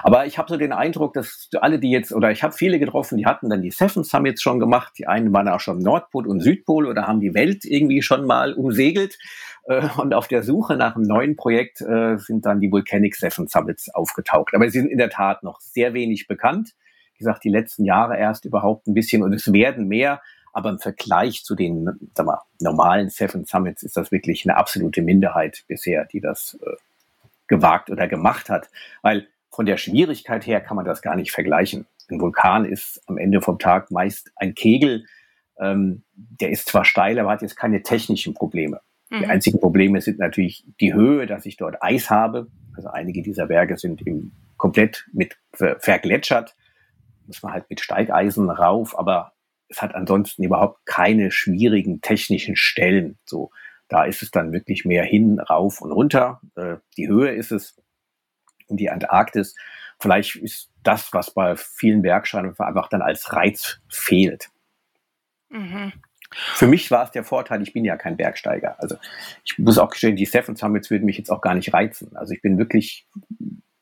[0.03, 3.18] Aber ich habe so den Eindruck, dass alle, die jetzt, oder ich habe viele getroffen,
[3.18, 4.94] die hatten dann die Seven Summits schon gemacht.
[4.98, 8.55] Die einen waren auch schon Nordpol und Südpol oder haben die Welt irgendwie schon mal
[8.55, 9.18] umsegelt.
[9.64, 13.46] Äh, und auf der Suche nach einem neuen Projekt äh, sind dann die Volcanic Seven
[13.46, 14.55] Summits aufgetaucht.
[14.55, 16.75] Aber sie sind in der Tat noch sehr wenig bekannt.
[17.14, 20.20] Wie gesagt, die letzten Jahre erst überhaupt ein bisschen und es werden mehr.
[20.53, 25.01] Aber im Vergleich zu den sag mal, normalen Seven Summits ist das wirklich eine absolute
[25.01, 26.77] Minderheit bisher, die das äh,
[27.46, 28.68] gewagt oder gemacht hat.
[29.03, 31.86] Weil von der Schwierigkeit her kann man das gar nicht vergleichen.
[32.10, 35.04] Ein Vulkan ist am Ende vom Tag meist ein Kegel.
[35.60, 38.80] Ähm, der ist zwar steil, aber hat jetzt keine technischen Probleme.
[39.10, 39.18] Mhm.
[39.18, 42.48] Die einzigen Probleme sind natürlich die Höhe, dass ich dort Eis habe.
[42.74, 46.56] Also einige dieser Berge sind eben komplett mit vergletschert.
[47.26, 49.32] Muss man halt mit Steigeisen rauf, aber
[49.68, 53.18] es hat ansonsten überhaupt keine schwierigen technischen Stellen.
[53.24, 53.50] So,
[53.88, 56.40] da ist es dann wirklich mehr hin, rauf und runter.
[56.56, 57.81] Äh, die Höhe ist es
[58.72, 59.54] in die Antarktis.
[59.98, 64.50] Vielleicht ist das, was bei vielen Bergsteigern einfach dann als Reiz fehlt.
[65.48, 65.92] Mhm.
[66.35, 68.76] Für mich war es der Vorteil, ich bin ja kein Bergsteiger.
[68.78, 68.96] Also
[69.44, 72.16] ich muss auch gestehen, die Seven Summits würden mich jetzt auch gar nicht reizen.
[72.16, 73.06] Also ich bin wirklich,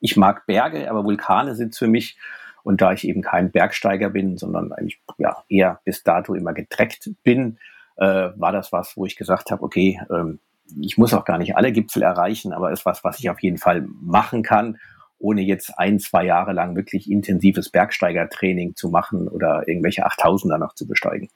[0.00, 2.18] ich mag Berge, aber Vulkane sind für mich.
[2.62, 7.10] Und da ich eben kein Bergsteiger bin, sondern eigentlich ja, eher bis dato immer getreckt
[7.22, 7.58] bin,
[7.96, 10.40] äh, war das was, wo ich gesagt habe, okay, ähm,
[10.80, 13.58] ich muss auch gar nicht alle Gipfel erreichen, aber ist was, was ich auf jeden
[13.58, 14.78] Fall machen kann,
[15.18, 20.74] ohne jetzt ein, zwei Jahre lang wirklich intensives Bergsteigertraining zu machen oder irgendwelche 8000er noch
[20.74, 21.28] zu besteigen.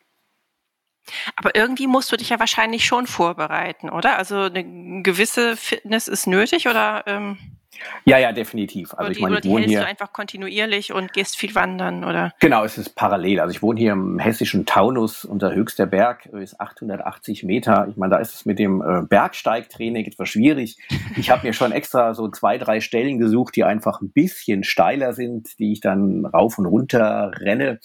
[1.37, 4.19] Aber irgendwie musst du dich ja wahrscheinlich schon vorbereiten, oder?
[4.19, 7.05] Also eine gewisse Fitness ist nötig, oder?
[7.07, 7.39] Ähm
[8.05, 8.95] ja, ja, definitiv.
[8.95, 12.33] Also die, ich meine, ich wohne hier du einfach kontinuierlich und gehst viel wandern, oder?
[12.41, 13.41] Genau, es ist parallel.
[13.41, 15.25] Also ich wohne hier im hessischen Taunus.
[15.25, 17.87] Unser höchster Berg ist 880 Meter.
[17.91, 20.79] Ich meine, da ist es mit dem äh, Bergsteigtraining etwas schwierig.
[21.17, 25.13] Ich habe mir schon extra so zwei, drei Stellen gesucht, die einfach ein bisschen steiler
[25.13, 27.81] sind, die ich dann rauf und runter renne.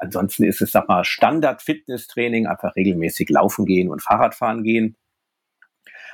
[0.00, 4.96] Ansonsten ist es, sag mal, Standard-Fitness-Training, einfach regelmäßig laufen gehen und Fahrradfahren gehen.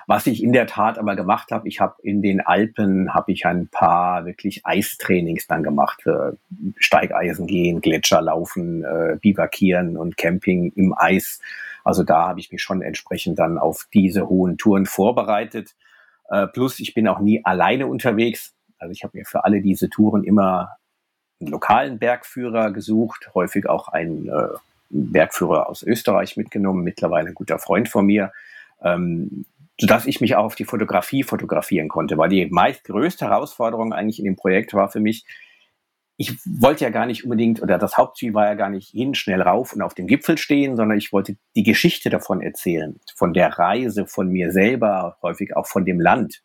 [0.08, 3.44] Was ich in der Tat aber gemacht habe, ich habe in den Alpen habe ich
[3.44, 6.38] ein paar wirklich Eistrainings dann gemacht, für
[6.76, 11.40] Steigeisen gehen, Gletscher laufen, äh, Bivakieren und Camping im Eis.
[11.82, 15.74] Also da habe ich mich schon entsprechend dann auf diese hohen Touren vorbereitet.
[16.28, 18.54] Äh, plus ich bin auch nie alleine unterwegs.
[18.78, 20.76] Also ich habe mir für alle diese Touren immer
[21.40, 24.48] einen lokalen Bergführer gesucht, häufig auch einen äh,
[24.90, 28.32] Bergführer aus Österreich mitgenommen, mittlerweile ein guter Freund von mir.
[28.82, 29.44] Ähm,
[29.78, 34.18] sodass ich mich auch auf die Fotografie fotografieren konnte, weil die meist größte Herausforderung eigentlich
[34.18, 35.26] in dem Projekt war für mich,
[36.18, 39.42] ich wollte ja gar nicht unbedingt, oder das Hauptziel war ja gar nicht hin, schnell
[39.42, 43.58] rauf und auf dem Gipfel stehen, sondern ich wollte die Geschichte davon erzählen, von der
[43.58, 46.42] Reise, von mir selber, häufig auch von dem Land.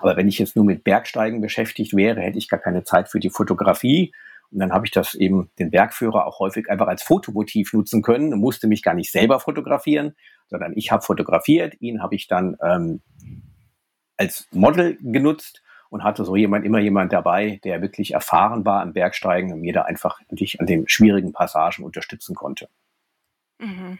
[0.00, 3.20] Aber wenn ich jetzt nur mit Bergsteigen beschäftigt wäre, hätte ich gar keine Zeit für
[3.20, 4.12] die Fotografie.
[4.50, 8.32] Und dann habe ich das eben den Bergführer auch häufig einfach als Fotomotiv nutzen können
[8.32, 10.16] und musste mich gar nicht selber fotografieren,
[10.48, 13.00] sondern ich habe fotografiert, ihn habe ich dann ähm,
[14.16, 18.92] als Model genutzt und hatte so jemand immer jemand dabei, der wirklich erfahren war am
[18.92, 22.68] Bergsteigen und mir da einfach an den schwierigen Passagen unterstützen konnte.
[23.58, 23.98] Mhm.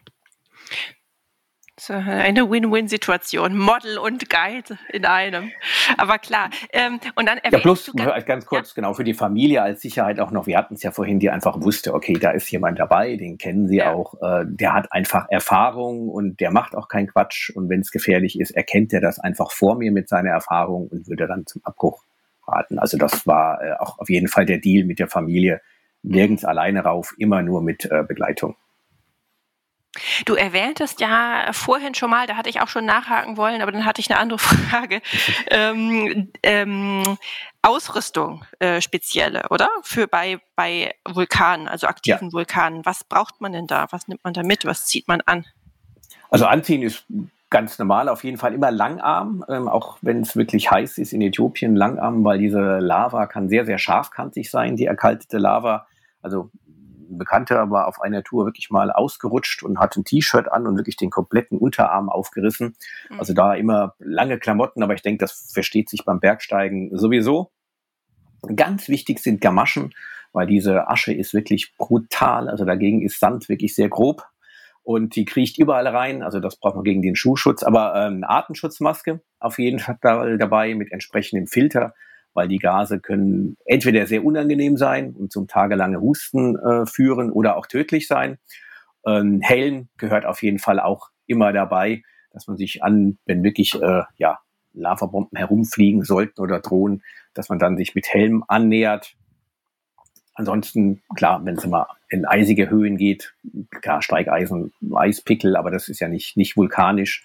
[1.83, 5.51] So, eine Win-Win-Situation, Model und Guide in einem.
[5.97, 6.51] Aber klar.
[6.75, 7.91] Ähm, und dann ja, plus
[8.27, 8.75] ganz kurz, ja.
[8.75, 11.63] genau, für die Familie als Sicherheit auch noch, wir hatten es ja vorhin, die einfach
[11.63, 13.95] wusste, okay, da ist jemand dabei, den kennen sie ja.
[13.95, 17.49] auch, äh, der hat einfach Erfahrung und der macht auch keinen Quatsch.
[17.49, 21.09] Und wenn es gefährlich ist, erkennt er das einfach vor mir mit seiner Erfahrung und
[21.09, 22.05] würde dann zum Abbruch
[22.47, 22.79] raten.
[22.79, 25.63] Also das war äh, auch auf jeden Fall der Deal mit der Familie.
[26.03, 28.57] Nirgends alleine rauf, immer nur mit äh, Begleitung.
[30.25, 33.85] Du erwähntest ja vorhin schon mal, da hatte ich auch schon nachhaken wollen, aber dann
[33.85, 35.03] hatte ich eine andere Frage.
[35.49, 37.03] ähm, ähm,
[37.63, 39.69] Ausrüstung äh, spezielle, oder?
[39.83, 42.33] Für bei, bei Vulkanen, also aktiven ja.
[42.33, 42.87] Vulkanen.
[42.87, 43.87] Was braucht man denn da?
[43.91, 44.65] Was nimmt man da mit?
[44.65, 45.45] Was zieht man an?
[46.31, 47.05] Also anziehen ist
[47.51, 51.21] ganz normal, auf jeden Fall immer Langarm, ähm, auch wenn es wirklich heiß ist in
[51.21, 55.87] Äthiopien, Langarm, weil diese Lava kann sehr, sehr scharfkantig sein, die erkaltete Lava.
[56.23, 56.51] Also
[57.11, 60.77] ein Bekannter war auf einer Tour wirklich mal ausgerutscht und hat ein T-Shirt an und
[60.77, 62.77] wirklich den kompletten Unterarm aufgerissen.
[63.09, 63.19] Mhm.
[63.19, 67.51] Also da immer lange Klamotten, aber ich denke, das versteht sich beim Bergsteigen sowieso.
[68.57, 69.93] Ganz wichtig sind Gamaschen,
[70.33, 72.49] weil diese Asche ist wirklich brutal.
[72.49, 74.25] Also dagegen ist Sand wirklich sehr grob
[74.83, 76.23] und die kriecht überall rein.
[76.23, 80.93] Also das braucht man gegen den Schuhschutz, aber ähm, Atemschutzmaske auf jeden Fall dabei mit
[80.93, 81.95] entsprechendem Filter
[82.35, 87.57] weil die Gase können entweder sehr unangenehm sein und zum tagelange Husten äh, führen oder
[87.57, 88.39] auch tödlich sein.
[89.07, 93.75] Ähm, Helm gehört auf jeden Fall auch immer dabei, dass man sich an, wenn wirklich
[93.81, 94.39] äh, ja,
[94.73, 97.03] Lavabomben herumfliegen sollten oder drohen,
[97.35, 99.15] dass man dann sich mit Helm annähert.
[100.35, 103.35] Ansonsten, klar, wenn es immer in eisige Höhen geht,
[103.71, 107.25] klar, Steigeisen, Eispickel, aber das ist ja nicht, nicht vulkanisch,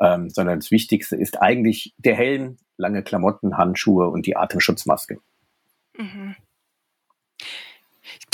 [0.00, 5.18] ähm, sondern das Wichtigste ist eigentlich der Helm, lange Klamotten, Handschuhe und die Atemschutzmaske.
[5.96, 6.36] Mhm.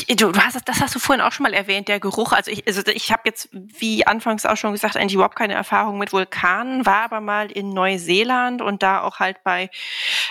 [0.09, 2.33] Du, du, hast das hast du vorhin auch schon mal erwähnt, der Geruch.
[2.33, 5.99] Also ich, also ich habe jetzt, wie anfangs auch schon gesagt, eigentlich überhaupt keine Erfahrung
[5.99, 9.71] mit Vulkanen, war aber mal in Neuseeland und da auch halt bei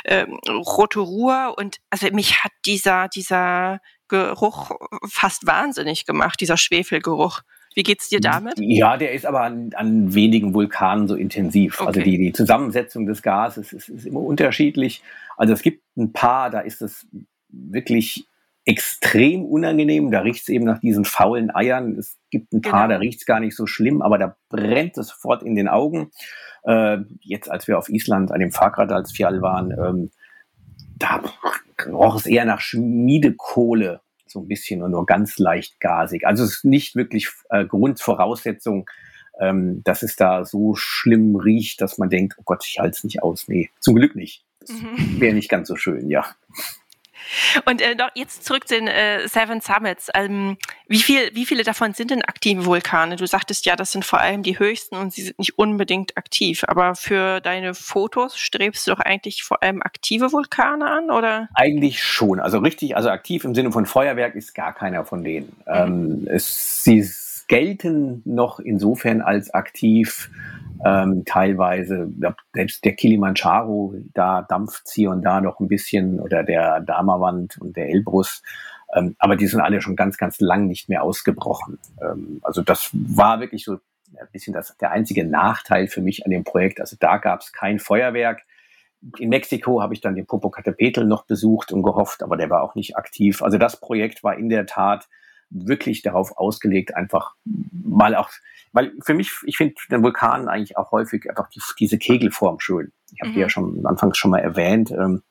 [0.04, 4.72] ähm, Rotorua und also mich hat dieser dieser Geruch
[5.08, 7.42] fast wahnsinnig gemacht, dieser Schwefelgeruch.
[7.78, 8.56] Wie geht's dir damit?
[8.58, 11.80] Ja, der ist aber an, an wenigen Vulkanen so intensiv.
[11.80, 12.00] Also okay.
[12.00, 15.04] Also die, die Zusammensetzung des Gases ist, ist immer unterschiedlich.
[15.38, 17.06] Also es gibt ein paar, da ist es
[17.50, 18.26] wirklich
[18.66, 20.10] extrem unangenehm.
[20.10, 22.00] Da riecht es eben nach diesen faulen Eiern.
[22.00, 22.96] Es gibt ein paar, genau.
[22.96, 26.10] da riecht es gar nicht so schlimm, aber da brennt es sofort in den Augen.
[26.64, 30.10] Äh, jetzt, als wir auf Island an dem Fahrradalsfjall waren, ähm,
[30.98, 31.22] da
[31.86, 36.26] roch es eher nach Schmiedekohle so ein bisschen und nur ganz leicht gasig.
[36.26, 38.90] Also es ist nicht wirklich äh, Grundvoraussetzung,
[39.40, 43.04] ähm, dass es da so schlimm riecht, dass man denkt, oh Gott, ich halte es
[43.04, 43.48] nicht aus.
[43.48, 44.44] Nee, zum Glück nicht.
[44.60, 45.20] Das mhm.
[45.20, 46.26] wäre nicht ganz so schön, ja.
[47.66, 50.10] Und äh, noch jetzt zurück zu den äh, Seven Summits.
[50.14, 53.16] Ähm, wie, viel, wie viele davon sind denn aktive Vulkane?
[53.16, 56.64] Du sagtest ja, das sind vor allem die höchsten und sie sind nicht unbedingt aktiv.
[56.68, 61.50] Aber für deine Fotos strebst du doch eigentlich vor allem aktive Vulkane an, oder?
[61.54, 62.40] Eigentlich schon.
[62.40, 65.56] Also richtig, also aktiv im Sinne von Feuerwerk ist gar keiner von denen.
[65.66, 65.74] Mhm.
[65.74, 67.02] Ähm, es, sie
[67.48, 70.30] gelten noch insofern als aktiv,
[70.86, 72.12] ähm, teilweise,
[72.54, 77.76] selbst der Kilimanjaro, da dampft hier und da noch ein bisschen oder der Damawand und
[77.76, 78.44] der Elbrus.
[78.94, 81.80] Ähm, aber die sind alle schon ganz, ganz lang nicht mehr ausgebrochen.
[82.02, 86.32] Ähm, also das war wirklich so ein bisschen das, der einzige Nachteil für mich an
[86.32, 86.80] dem Projekt.
[86.80, 88.44] Also da gab es kein Feuerwerk.
[89.20, 92.76] In Mexiko habe ich dann den Popocatépetl noch besucht und gehofft, aber der war auch
[92.76, 93.42] nicht aktiv.
[93.42, 95.08] Also das Projekt war in der Tat
[95.50, 97.36] wirklich darauf ausgelegt, einfach
[97.72, 98.30] mal auch,
[98.74, 102.92] weil für mich, ich finde den Vulkan eigentlich auch häufig einfach die, diese Kegelform schön.
[103.14, 103.34] Ich habe mhm.
[103.36, 104.92] die ja schon anfangs schon mal erwähnt.
[104.92, 105.24] Ähm,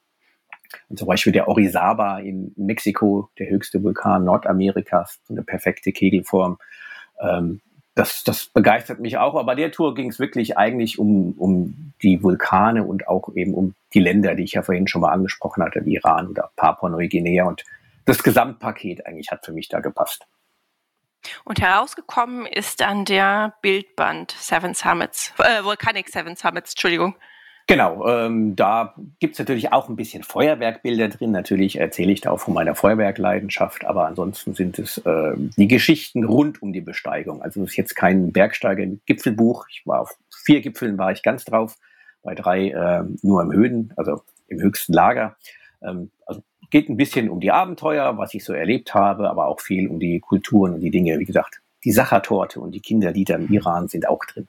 [0.89, 6.59] und zum Beispiel der Orizaba in Mexiko, der höchste Vulkan Nordamerikas, eine perfekte Kegelform.
[7.21, 7.61] Ähm,
[7.95, 9.35] das, das begeistert mich auch.
[9.35, 13.55] Aber bei der Tour ging es wirklich eigentlich um, um die Vulkane und auch eben
[13.55, 17.45] um die Länder, die ich ja vorhin schon mal angesprochen hatte, wie Iran oder Papua-Neuguinea.
[17.47, 17.65] Und
[18.07, 20.27] das Gesamtpaket eigentlich hat für mich da gepasst.
[21.45, 27.17] Und herausgekommen ist dann der Bildband Seven Summits, äh, Volcanic Seven Summits, Entschuldigung.
[27.69, 31.33] Genau, ähm, da gibt's natürlich auch ein bisschen Feuerwerkbilder drin.
[31.33, 36.23] Natürlich erzähle ich da auch von meiner Feuerwerkleidenschaft, aber ansonsten sind es äh, die Geschichten
[36.23, 37.43] rund um die Besteigung.
[37.43, 39.67] Also es ist jetzt kein Bergsteiger-Gipfelbuch.
[39.69, 41.77] Ich war auf vier Gipfeln war ich ganz drauf,
[42.23, 45.37] bei drei äh, nur im Höhen, also im höchsten Lager.
[45.83, 49.61] Ähm, also geht ein bisschen um die Abenteuer, was ich so erlebt habe, aber auch
[49.61, 51.19] viel um die Kulturen und die Dinge.
[51.19, 54.49] Wie gesagt, die Sachertorte und die Kinderlieder im Iran sind auch drin.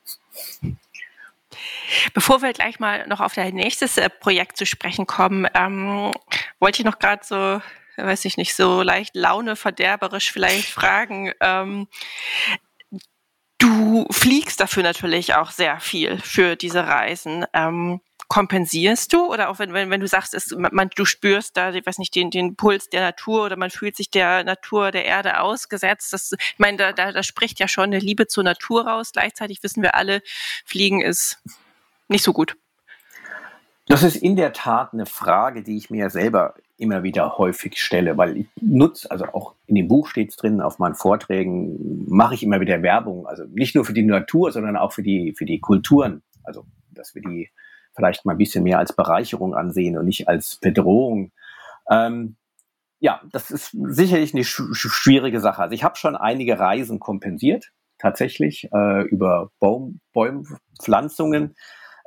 [2.14, 6.12] Bevor wir gleich mal noch auf dein nächstes äh, Projekt zu sprechen kommen, ähm,
[6.60, 7.62] wollte ich noch gerade so,
[7.96, 11.32] weiß ich nicht, so leicht launeverderberisch vielleicht fragen.
[11.40, 11.88] Ähm,
[13.60, 17.46] du fliegst dafür natürlich auch sehr viel für diese Reisen.
[17.54, 21.74] Ähm, kompensierst du oder auch wenn, wenn, wenn du sagst, es, man, du spürst da,
[21.74, 25.06] ich weiß nicht, den, den Puls der Natur oder man fühlt sich der Natur, der
[25.06, 26.12] Erde ausgesetzt.
[26.14, 29.12] Das, ich meine, da, da, da spricht ja schon eine Liebe zur Natur raus.
[29.14, 30.22] Gleichzeitig wissen wir alle,
[30.66, 31.42] Fliegen ist
[32.10, 32.58] nicht so gut.
[33.88, 38.18] Das ist in der Tat eine Frage, die ich mir selber immer wieder häufig stelle,
[38.18, 42.36] weil ich nutze, also auch in dem Buch steht es drin, auf meinen Vorträgen mache
[42.36, 45.46] ich immer wieder Werbung, also nicht nur für die Natur, sondern auch für die, für
[45.46, 47.50] die Kulturen, also dass wir die
[47.98, 51.32] vielleicht mal ein bisschen mehr als Bereicherung ansehen und nicht als Bedrohung.
[51.92, 52.38] Ähm,
[53.00, 55.64] ja, das ist sicherlich eine sch schwierige Sache.
[55.64, 61.56] Also ich habe schon einige Reisen kompensiert, tatsächlich, äh, über Baum, Bäumpflanzungen.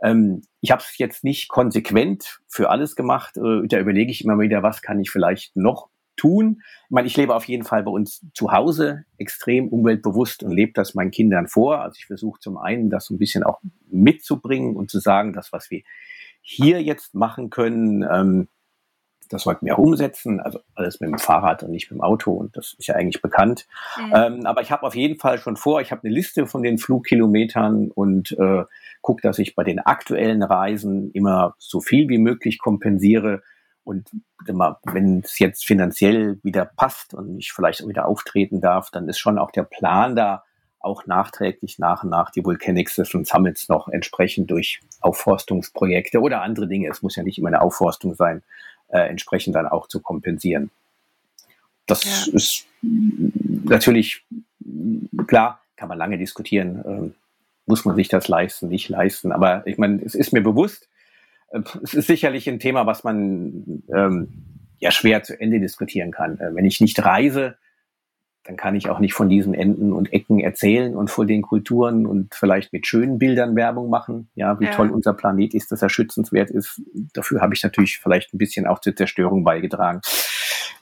[0.02, 3.36] Ähm, ich habe es jetzt nicht konsequent für alles gemacht.
[3.36, 5.89] Äh, da überlege ich immer wieder, was kann ich vielleicht noch
[6.20, 6.62] tun.
[6.84, 10.72] Ich meine, ich lebe auf jeden Fall bei uns zu Hause extrem umweltbewusst und lebe
[10.74, 11.80] das meinen Kindern vor.
[11.80, 15.52] Also ich versuche zum einen, das so ein bisschen auch mitzubringen und zu sagen, das,
[15.52, 15.82] was wir
[16.42, 18.48] hier jetzt machen können, ähm,
[19.30, 20.40] das sollten wir auch umsetzen.
[20.40, 22.32] Also alles mit dem Fahrrad und nicht mit dem Auto.
[22.32, 23.66] Und das ist ja eigentlich bekannt.
[23.96, 24.12] Mhm.
[24.14, 26.78] Ähm, aber ich habe auf jeden Fall schon vor, ich habe eine Liste von den
[26.78, 28.64] Flugkilometern und äh,
[29.00, 33.42] gucke, dass ich bei den aktuellen Reisen immer so viel wie möglich kompensiere
[33.84, 34.10] und
[34.44, 39.38] wenn es jetzt finanziell wieder passt und ich vielleicht wieder auftreten darf, dann ist schon
[39.38, 40.44] auch der Plan da,
[40.80, 46.68] auch nachträglich nach und nach die Volcanic System Summits noch entsprechend durch Aufforstungsprojekte oder andere
[46.68, 48.42] Dinge, es muss ja nicht immer eine Aufforstung sein,
[48.88, 50.70] äh, entsprechend dann auch zu kompensieren.
[51.86, 52.32] Das ja.
[52.34, 54.24] ist natürlich
[55.26, 57.14] klar, kann man lange diskutieren, ähm,
[57.66, 59.32] muss man sich das leisten, nicht leisten.
[59.32, 60.88] Aber ich meine, es ist mir bewusst,
[61.82, 64.28] es ist sicherlich ein Thema, was man ähm,
[64.78, 66.38] ja schwer zu Ende diskutieren kann.
[66.38, 67.56] Äh, wenn ich nicht reise,
[68.44, 72.06] dann kann ich auch nicht von diesen Enden und Ecken erzählen und von den Kulturen
[72.06, 74.30] und vielleicht mit schönen Bildern Werbung machen.
[74.34, 74.70] Ja, wie ja.
[74.72, 76.80] toll unser Planet ist, dass er schützenswert ist.
[77.12, 80.00] Dafür habe ich natürlich vielleicht ein bisschen auch zur Zerstörung beigetragen.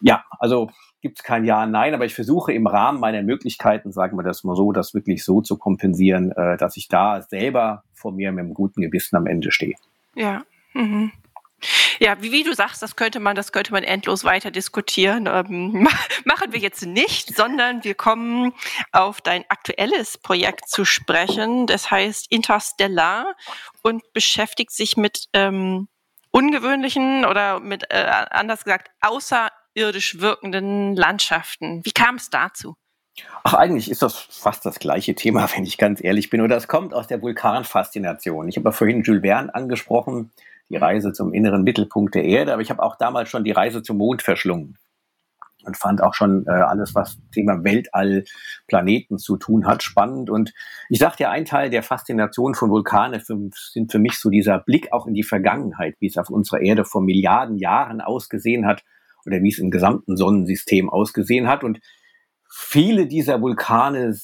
[0.01, 4.17] Ja, also gibt es kein Ja, Nein, aber ich versuche im Rahmen meiner Möglichkeiten, sagen
[4.17, 8.13] wir das mal so, das wirklich so zu kompensieren, äh, dass ich da selber vor
[8.13, 9.75] mir mit einem guten Gewissen am Ende stehe.
[10.15, 10.43] Ja,
[10.79, 11.13] Mhm.
[11.99, 15.27] Ja, wie, wie, du sagst, das könnte man, das könnte man endlos weiter diskutieren.
[15.27, 15.89] Ähm,
[16.25, 18.53] machen wir jetzt nicht, sondern wir kommen
[18.93, 21.67] auf dein aktuelles Projekt zu sprechen.
[21.67, 23.35] Das heißt Interstellar
[23.83, 25.89] und beschäftigt sich mit ähm,
[26.31, 31.85] ungewöhnlichen oder mit äh, anders gesagt außerirdisch wirkenden Landschaften.
[31.85, 32.77] Wie kam es dazu?
[33.43, 36.41] Ach, eigentlich ist das fast das gleiche Thema, wenn ich ganz ehrlich bin.
[36.41, 38.49] Oder es kommt aus der Vulkanfaszination.
[38.49, 40.31] Ich habe ja vorhin Jules Verne angesprochen
[40.71, 43.83] die Reise zum inneren Mittelpunkt der Erde, aber ich habe auch damals schon die Reise
[43.83, 44.77] zum Mond verschlungen
[45.65, 48.25] und fand auch schon äh, alles, was Thema Weltall,
[48.67, 50.31] Planeten zu tun hat, spannend.
[50.31, 50.53] Und
[50.89, 54.93] ich sagte ja, ein Teil der Faszination von Vulkane sind für mich so dieser Blick
[54.93, 58.83] auch in die Vergangenheit, wie es auf unserer Erde vor Milliarden Jahren ausgesehen hat
[59.27, 61.65] oder wie es im gesamten Sonnensystem ausgesehen hat.
[61.65, 61.81] Und
[62.49, 64.17] viele dieser Vulkane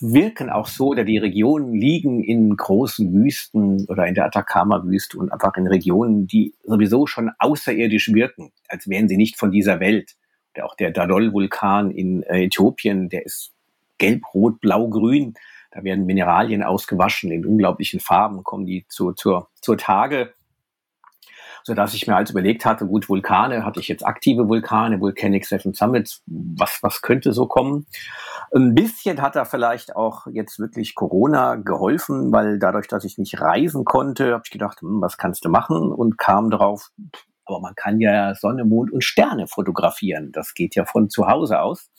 [0.00, 5.32] wirken auch so, oder die Regionen liegen in großen Wüsten oder in der Atacama-Wüste und
[5.32, 10.16] einfach in Regionen, die sowieso schon außerirdisch wirken, als wären sie nicht von dieser Welt.
[10.54, 13.52] Oder auch der Dadol-Vulkan in äh, Äthiopien, der ist
[13.98, 15.34] gelb, rot, blau, grün.
[15.70, 20.32] Da werden Mineralien ausgewaschen in unglaublichen Farben, kommen die zu, zur, zur Tage
[21.64, 25.46] so dass ich mir halt überlegt hatte, gut, Vulkane, hatte ich jetzt aktive Vulkane, Volcanic
[25.46, 27.86] Seven Summits, was, was könnte so kommen?
[28.54, 33.40] Ein bisschen hat da vielleicht auch jetzt wirklich Corona geholfen, weil dadurch, dass ich nicht
[33.40, 35.92] reisen konnte, habe ich gedacht, hm, was kannst du machen?
[35.92, 36.90] Und kam darauf,
[37.44, 40.32] aber man kann ja Sonne, Mond und Sterne fotografieren.
[40.32, 41.90] Das geht ja von zu Hause aus.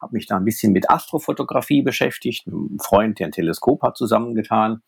[0.00, 3.96] Habe mich da ein bisschen mit Astrofotografie beschäftigt, mit einem Freund, der ein Teleskop hat
[3.96, 4.82] zusammengetan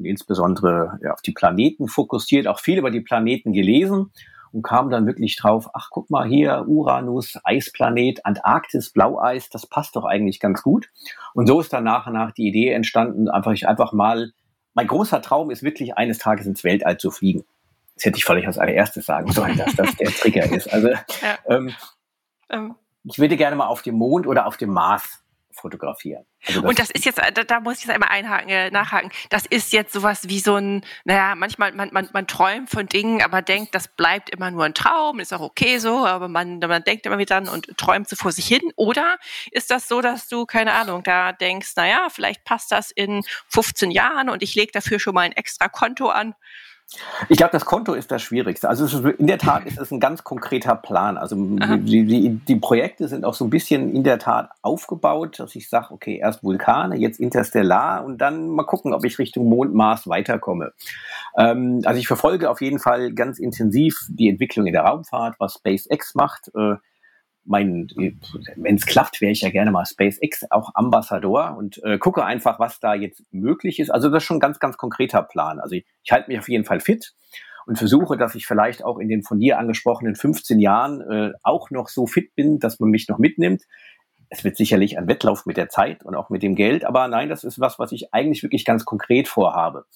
[0.00, 4.10] und insbesondere ja, auf die Planeten fokussiert, auch viel über die Planeten gelesen
[4.52, 9.94] und kam dann wirklich drauf, ach guck mal hier, Uranus, Eisplanet, Antarktis, Blaueis, das passt
[9.94, 10.88] doch eigentlich ganz gut.
[11.34, 14.32] Und so ist dann nach und nach die Idee entstanden, einfach ich einfach mal,
[14.74, 17.44] mein großer Traum ist wirklich eines Tages ins Weltall zu fliegen.
[17.94, 20.72] Das hätte ich vielleicht als allererstes sagen sollen, dass das der Trigger ist.
[20.72, 21.38] Also ja.
[21.46, 21.72] ähm,
[22.48, 22.74] ähm.
[23.04, 25.22] ich würde gerne mal auf dem Mond oder auf dem Mars
[25.60, 26.24] fotografieren.
[26.46, 29.10] Also das und das ist jetzt, da, da muss ich jetzt einmal einhaken, äh, nachhaken.
[29.28, 33.22] Das ist jetzt sowas wie so ein, naja, manchmal, man, man, man träumt von Dingen,
[33.22, 36.82] aber denkt, das bleibt immer nur ein Traum, ist auch okay so, aber man, man
[36.82, 38.72] denkt immer wieder und träumt so vor sich hin.
[38.76, 39.18] Oder
[39.50, 43.90] ist das so, dass du, keine Ahnung, da denkst, naja, vielleicht passt das in 15
[43.90, 46.34] Jahren und ich lege dafür schon mal ein extra Konto an
[47.28, 48.68] ich glaube, das Konto ist das Schwierigste.
[48.68, 51.16] Also ist, in der Tat ist es ein ganz konkreter Plan.
[51.18, 55.54] Also die, die, die, Projekte sind auch so ein bisschen in der Tat aufgebaut, dass
[55.54, 59.72] ich sage, okay, erst Vulkane, jetzt Interstellar und dann mal gucken, ob ich Richtung Mond,
[59.72, 60.72] Mars weiterkomme.
[61.36, 65.54] Ähm, also ich verfolge auf jeden Fall ganz intensiv die Entwicklung in der Raumfahrt, was
[65.54, 66.50] SpaceX macht.
[66.56, 66.74] Äh,
[67.44, 67.88] mein,
[68.56, 72.58] wenn es klappt, wäre ich ja gerne mal SpaceX auch Ambassador und äh, gucke einfach,
[72.60, 73.90] was da jetzt möglich ist.
[73.90, 75.58] Also das ist schon ein ganz, ganz konkreter Plan.
[75.58, 77.14] Also ich, ich halte mich auf jeden Fall fit
[77.66, 81.70] und versuche, dass ich vielleicht auch in den von dir angesprochenen 15 Jahren äh, auch
[81.70, 83.62] noch so fit bin, dass man mich noch mitnimmt.
[84.28, 87.28] Es wird sicherlich ein Wettlauf mit der Zeit und auch mit dem Geld, aber nein,
[87.28, 89.86] das ist was, was ich eigentlich wirklich ganz konkret vorhabe.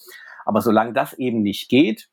[0.45, 2.09] Aber solange das eben nicht geht,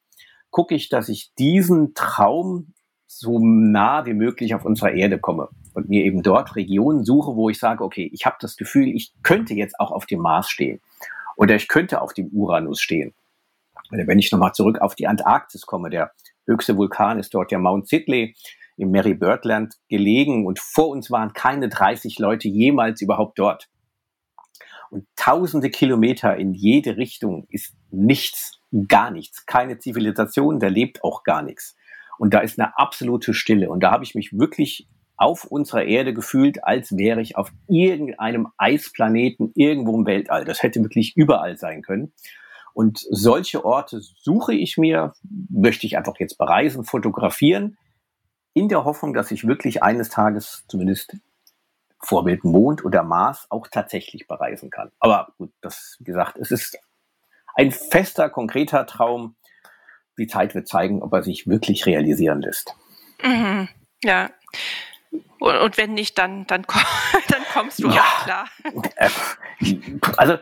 [0.52, 2.74] gucke ich, dass ich diesen Traum
[3.18, 7.50] so nah wie möglich auf unserer Erde komme und mir eben dort Regionen suche, wo
[7.50, 10.80] ich sage, okay, ich habe das Gefühl, ich könnte jetzt auch auf dem Mars stehen
[11.36, 13.14] oder ich könnte auf dem Uranus stehen.
[13.92, 16.12] Oder wenn ich nochmal zurück auf die Antarktis komme, der
[16.46, 18.36] höchste Vulkan ist dort der Mount Sidley
[18.78, 23.70] im Mary Birdland gelegen und vor uns waren keine 30 Leute jemals überhaupt dort.
[24.90, 31.24] Und tausende Kilometer in jede Richtung ist nichts, gar nichts, keine Zivilisation, da lebt auch
[31.24, 31.76] gar nichts.
[32.22, 33.72] Und da ist eine absolute Stille.
[33.72, 38.50] Und da habe ich mich wirklich auf unserer Erde gefühlt, als wäre ich auf irgendeinem
[38.60, 40.46] Eisplaneten irgendwo im Weltall.
[40.46, 42.14] Das hätte wirklich überall sein können.
[42.76, 45.14] Und solche Orte suche ich mir,
[45.50, 47.76] möchte ich einfach jetzt bereisen, fotografieren,
[48.54, 51.18] in der Hoffnung, dass ich wirklich eines Tages zumindest
[51.98, 54.92] Vorbild Mond oder Mars auch tatsächlich bereisen kann.
[55.00, 56.78] Aber gut, das, wie gesagt, es ist
[57.56, 59.36] ein fester, konkreter Traum,
[60.18, 62.76] die Zeit wird zeigen, ob er sich wirklich realisieren lässt.
[63.24, 63.70] Mhm.
[64.04, 64.30] Ja.
[65.40, 66.66] Und, wenn nicht, dann, dann,
[67.28, 68.46] dann kommst du ja, auch klar.
[68.96, 69.10] Äh,
[70.18, 70.38] also,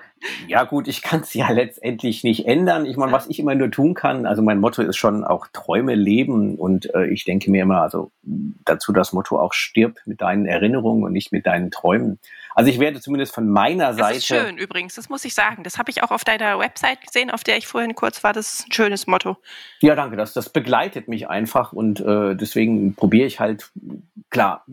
[0.47, 2.85] ja gut, ich kann es ja letztendlich nicht ändern.
[2.85, 5.95] Ich meine, was ich immer nur tun kann, also mein Motto ist schon auch Träume
[5.95, 10.45] leben und äh, ich denke mir immer, also dazu das Motto auch stirb mit deinen
[10.45, 12.19] Erinnerungen und nicht mit deinen Träumen.
[12.59, 14.15] Also ich werde zumindest von meiner Seite.
[14.15, 15.63] Das ist schön übrigens, das muss ich sagen.
[15.63, 18.33] Das habe ich auch auf deiner Website gesehen, auf der ich vorhin kurz war.
[18.33, 19.37] Das ist ein schönes Motto.
[19.79, 20.17] Ja, danke.
[20.17, 23.71] Das, das begleitet mich einfach und äh, deswegen probiere ich halt,
[24.29, 24.65] klar,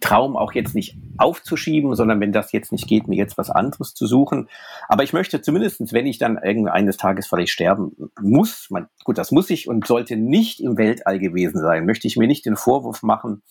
[0.00, 3.94] Traum auch jetzt nicht aufzuschieben, sondern wenn das jetzt nicht geht, mir jetzt was anderes
[3.94, 4.48] zu suchen.
[4.88, 9.32] Aber ich möchte zumindestens, wenn ich dann eines Tages vielleicht sterben muss, man, gut, das
[9.32, 13.02] muss ich und sollte nicht im Weltall gewesen sein, möchte ich mir nicht den Vorwurf
[13.02, 13.42] machen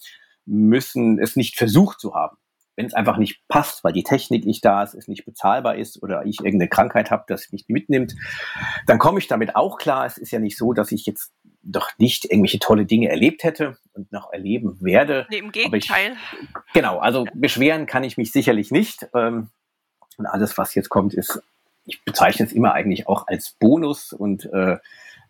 [0.45, 2.37] müssen, es nicht versucht zu haben
[2.75, 6.01] wenn es einfach nicht passt, weil die Technik nicht da ist, es nicht bezahlbar ist
[6.03, 8.15] oder ich irgendeine Krankheit habe, das mich mitnimmt,
[8.85, 10.05] dann komme ich damit auch klar.
[10.05, 11.31] Es ist ja nicht so, dass ich jetzt
[11.63, 15.25] doch nicht irgendwelche tolle Dinge erlebt hätte und noch erleben werde.
[15.29, 16.13] Nee, Im Gegenteil.
[16.13, 19.07] Ich, genau, also beschweren kann ich mich sicherlich nicht.
[19.15, 19.49] Ähm,
[20.17, 21.41] und alles, was jetzt kommt, ist,
[21.85, 24.77] ich bezeichne es immer eigentlich auch als Bonus und äh,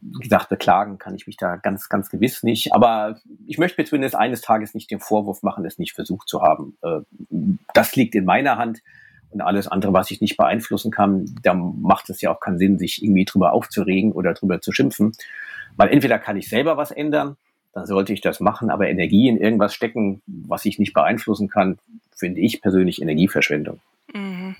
[0.01, 2.73] wie gesagt, beklagen kann ich mich da ganz, ganz gewiss nicht.
[2.73, 6.41] Aber ich möchte mir zumindest eines Tages nicht den Vorwurf machen, es nicht versucht zu
[6.41, 6.77] haben.
[6.81, 7.01] Äh,
[7.73, 8.81] das liegt in meiner Hand.
[9.31, 12.79] Und alles andere, was ich nicht beeinflussen kann, da macht es ja auch keinen Sinn,
[12.79, 15.11] sich irgendwie drüber aufzuregen oder drüber zu schimpfen.
[15.75, 17.35] Weil entweder kann ich selber was ändern,
[17.73, 18.69] dann sollte ich das machen.
[18.69, 21.79] Aber Energie in irgendwas stecken, was ich nicht beeinflussen kann,
[22.15, 23.81] finde ich persönlich Energieverschwendung.
[24.13, 24.55] Mhm.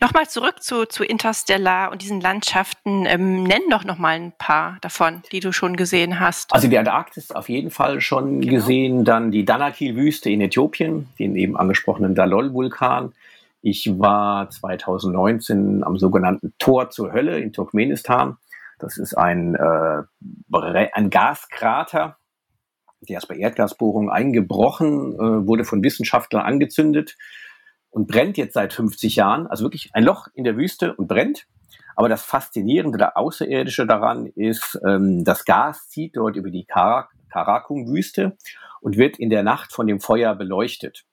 [0.00, 3.06] Nochmal zurück zu, zu Interstellar und diesen Landschaften.
[3.06, 6.52] Ähm, nenn doch noch mal ein paar davon, die du schon gesehen hast.
[6.52, 8.54] Also die Antarktis auf jeden Fall schon genau.
[8.54, 9.04] gesehen.
[9.04, 13.12] Dann die Danakil-Wüste in Äthiopien, den eben angesprochenen Dalol-Vulkan.
[13.62, 18.36] Ich war 2019 am sogenannten Tor zur Hölle in Turkmenistan.
[18.78, 20.02] Das ist ein, äh,
[20.92, 22.18] ein Gaskrater,
[23.08, 27.16] der ist bei Erdgasbohrungen eingebrochen, äh, wurde von Wissenschaftlern angezündet
[27.94, 29.46] und brennt jetzt seit 50 Jahren.
[29.46, 31.46] Also wirklich ein Loch in der Wüste und brennt.
[31.94, 38.36] Aber das Faszinierende, der Außerirdische daran ist, ähm, das Gas zieht dort über die Karakum-Wüste
[38.80, 41.04] und wird in der Nacht von dem Feuer beleuchtet.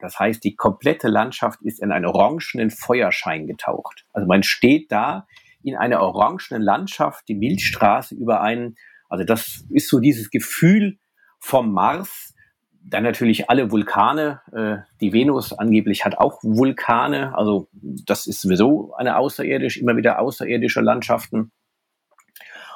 [0.00, 4.04] Das heißt, die komplette Landschaft ist in einen orangenen Feuerschein getaucht.
[4.12, 5.26] Also man steht da
[5.62, 8.76] in einer orangenen Landschaft, die Milchstraße über einen.
[9.08, 10.98] Also das ist so dieses Gefühl
[11.38, 12.31] vom Mars,
[12.84, 14.40] dann natürlich alle Vulkane.
[14.52, 17.36] Äh, die Venus angeblich hat auch Vulkane.
[17.36, 21.52] Also das ist sowieso eine außerirdisch, immer wieder außerirdische Landschaften.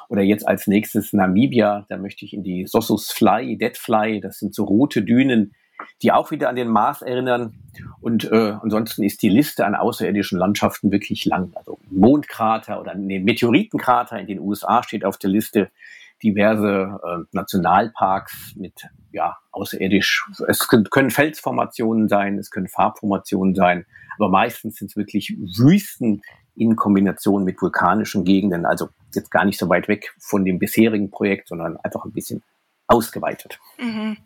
[0.09, 4.39] Oder jetzt als nächstes Namibia, da möchte ich in die Sossus Fly, Dead Fly, das
[4.39, 5.53] sind so rote Dünen,
[6.01, 7.55] die auch wieder an den Mars erinnern.
[7.99, 11.51] Und äh, ansonsten ist die Liste an außerirdischen Landschaften wirklich lang.
[11.55, 15.69] Also Mondkrater oder nee, Meteoritenkrater in den USA steht auf der Liste
[16.23, 18.73] diverse äh, Nationalparks mit
[19.11, 20.29] ja außerirdisch.
[20.47, 23.85] Es können Felsformationen sein, es können Farbformationen sein,
[24.17, 26.21] aber meistens sind es wirklich Wüsten
[26.55, 28.65] in Kombination mit vulkanischen Gegenden.
[28.65, 32.43] Also jetzt gar nicht so weit weg von dem bisherigen Projekt, sondern einfach ein bisschen
[32.87, 33.59] ausgeweitet.
[33.77, 34.17] Mhm.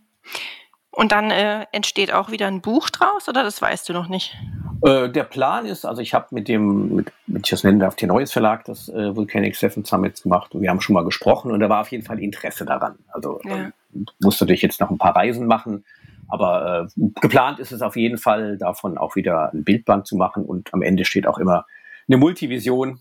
[0.91, 4.35] Und dann äh, entsteht auch wieder ein Buch draus, oder das weißt du noch nicht?
[4.83, 7.95] Äh, der Plan ist, also ich habe mit dem, mit, mit ich das nennen darf,
[8.01, 11.59] Neues Verlag das äh, Volcanic Seven Summits gemacht und wir haben schon mal gesprochen und
[11.59, 12.95] da war auf jeden Fall Interesse daran.
[13.09, 13.71] Also ja.
[13.93, 15.85] ähm, musste natürlich jetzt noch ein paar Reisen machen,
[16.27, 20.45] aber äh, geplant ist es auf jeden Fall, davon auch wieder ein Bildband zu machen
[20.45, 21.65] und am Ende steht auch immer
[22.07, 22.99] eine Multivision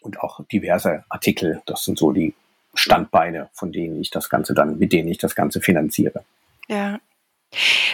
[0.00, 1.62] und auch diverse Artikel.
[1.66, 2.34] Das sind so die
[2.74, 6.24] Standbeine, von denen ich das Ganze dann, mit denen ich das Ganze finanziere.
[6.68, 6.98] Ja.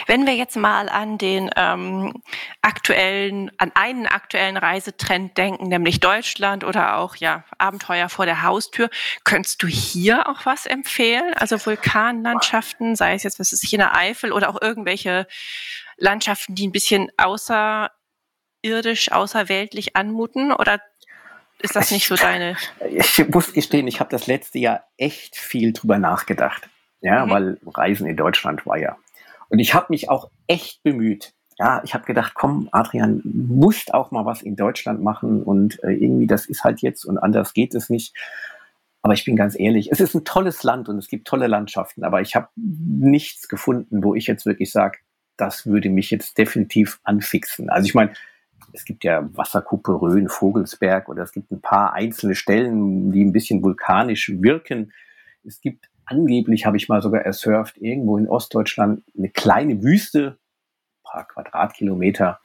[0.07, 2.21] Wenn wir jetzt mal an den ähm,
[2.61, 8.89] aktuellen, an einen aktuellen Reisetrend denken, nämlich Deutschland oder auch ja Abenteuer vor der Haustür,
[9.23, 11.33] könntest du hier auch was empfehlen?
[11.35, 15.27] Also Vulkanlandschaften, sei es jetzt was ist sich in der Eifel oder auch irgendwelche
[15.97, 20.51] Landschaften, die ein bisschen außerirdisch, außerweltlich anmuten?
[20.51, 20.81] Oder
[21.59, 22.57] ist das nicht so deine?
[22.89, 26.67] Ich muss gestehen, ich habe das letzte Jahr echt viel drüber nachgedacht.
[26.99, 27.29] Ja, mhm.
[27.29, 28.97] weil Reisen in Deutschland war ja.
[29.53, 31.35] Und ich habe mich auch echt bemüht.
[31.59, 35.91] Ja, ich habe gedacht, komm, Adrian, musst auch mal was in Deutschland machen und äh,
[35.91, 38.17] irgendwie das ist halt jetzt und anders geht es nicht.
[39.03, 42.03] Aber ich bin ganz ehrlich, es ist ein tolles Land und es gibt tolle Landschaften,
[42.03, 44.97] aber ich habe nichts gefunden, wo ich jetzt wirklich sage,
[45.37, 47.69] das würde mich jetzt definitiv anfixen.
[47.69, 48.13] Also ich meine,
[48.71, 53.33] es gibt ja Wasserkuppe Rhön, Vogelsberg oder es gibt ein paar einzelne Stellen, die ein
[53.33, 54.93] bisschen vulkanisch wirken.
[55.45, 60.37] Es gibt angeblich habe ich mal sogar ersurft, irgendwo in Ostdeutschland eine kleine Wüste,
[61.03, 62.39] paar Quadratkilometer.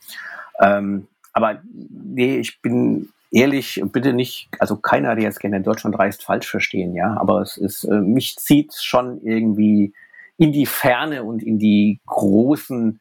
[0.60, 5.98] Ähm, aber nee, ich bin ehrlich, bitte nicht, also keiner, der jetzt gerne in Deutschland
[5.98, 7.16] reist, falsch verstehen, ja.
[7.18, 9.94] Aber es ist, äh, mich zieht schon irgendwie
[10.36, 13.00] in die Ferne und in die großen,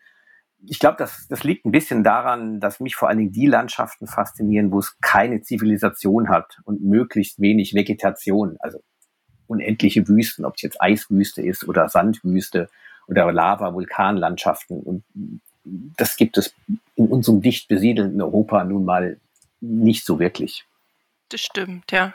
[0.66, 4.08] ich glaube, das, das liegt ein bisschen daran, dass mich vor allen Dingen die Landschaften
[4.08, 8.58] faszinieren, wo es keine Zivilisation hat und möglichst wenig Vegetation.
[8.60, 8.80] Also
[9.48, 12.70] unendliche Wüsten, ob es jetzt Eiswüste ist oder Sandwüste
[13.08, 14.80] oder Lava, Vulkanlandschaften.
[14.80, 15.04] Und
[15.64, 16.54] das gibt es
[16.96, 19.18] in unserem dicht besiedelten Europa nun mal
[19.62, 20.66] nicht so wirklich.
[21.30, 22.14] Das stimmt, ja.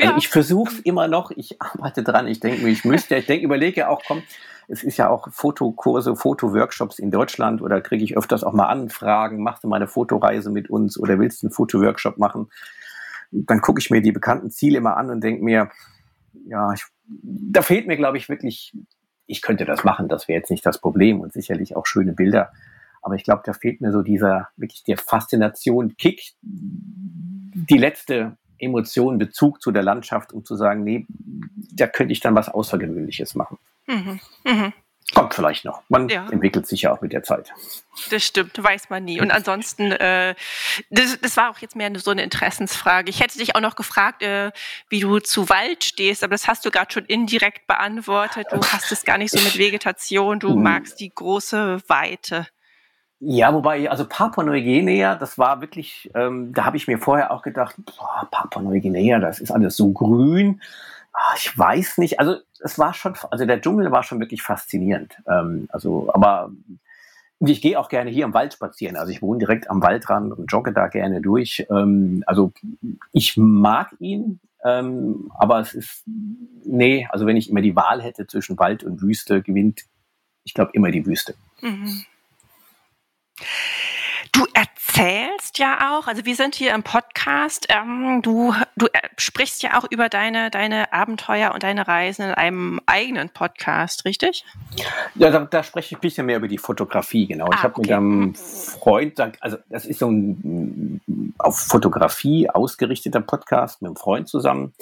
[0.00, 0.18] Also ja.
[0.18, 3.44] ich versuche es immer noch, ich arbeite dran, ich denke mir, ich müsste, ich denke,
[3.44, 4.22] überlege auch, komm,
[4.66, 9.42] es ist ja auch Fotokurse, Fotoworkshops in Deutschland oder kriege ich öfters auch mal Anfragen,
[9.42, 12.50] machst du mal eine Fotoreise mit uns oder willst du einen Fotoworkshop machen?
[13.30, 15.70] Dann gucke ich mir die bekannten Ziele immer an und denke mir,
[16.46, 18.76] ja, ich, da fehlt mir, glaube ich, wirklich,
[19.26, 22.52] ich könnte das machen, das wäre jetzt nicht das Problem und sicherlich auch schöne Bilder.
[23.02, 29.18] Aber ich glaube, da fehlt mir so dieser, wirklich der Faszination, Kick, die letzte Emotion,
[29.18, 31.06] Bezug zu der Landschaft, um zu sagen, nee,
[31.72, 33.58] da könnte ich dann was Außergewöhnliches machen.
[33.86, 34.20] Mhm.
[34.44, 34.72] Mhm.
[35.12, 35.82] Kommt vielleicht noch.
[35.88, 36.26] Man ja.
[36.30, 37.52] entwickelt sich ja auch mit der Zeit.
[38.10, 39.20] Das stimmt, weiß man nie.
[39.20, 40.34] Und ansonsten, äh,
[40.90, 43.10] das, das war auch jetzt mehr so eine Interessensfrage.
[43.10, 44.50] Ich hätte dich auch noch gefragt, äh,
[44.88, 48.46] wie du zu Wald stehst, aber das hast du gerade schon indirekt beantwortet.
[48.50, 50.62] Du hast es gar nicht so mit Vegetation, du hm.
[50.62, 52.46] magst die große Weite.
[53.20, 57.76] Ja, wobei, also Papua-Neuguinea, das war wirklich, ähm, da habe ich mir vorher auch gedacht,
[58.30, 60.60] Papua-Neuguinea, das ist alles so grün
[61.14, 62.18] Ah, ich weiß nicht.
[62.18, 65.16] Also es war schon, also der Dschungel war schon wirklich faszinierend.
[65.28, 66.50] Ähm, also, aber
[67.38, 68.96] ich gehe auch gerne hier im Wald spazieren.
[68.96, 71.66] Also ich wohne direkt am Waldrand und jogge da gerne durch.
[71.70, 72.52] Ähm, also
[73.12, 76.02] ich mag ihn, ähm, aber es ist,
[76.64, 79.82] nee, also wenn ich immer die Wahl hätte zwischen Wald und Wüste, gewinnt,
[80.42, 81.34] ich glaube, immer die Wüste.
[81.60, 82.04] Mhm.
[84.34, 89.78] Du erzählst ja auch, also wir sind hier im Podcast, ähm, du, du sprichst ja
[89.78, 94.44] auch über deine, deine Abenteuer und deine Reisen in einem eigenen Podcast, richtig?
[95.14, 97.46] Ja, da, da spreche ich ein bisschen mehr über die Fotografie, genau.
[97.46, 97.82] Ah, ich habe okay.
[97.82, 101.00] mit einem Freund, also das ist so ein
[101.38, 104.74] auf Fotografie ausgerichteter Podcast mit einem Freund zusammen.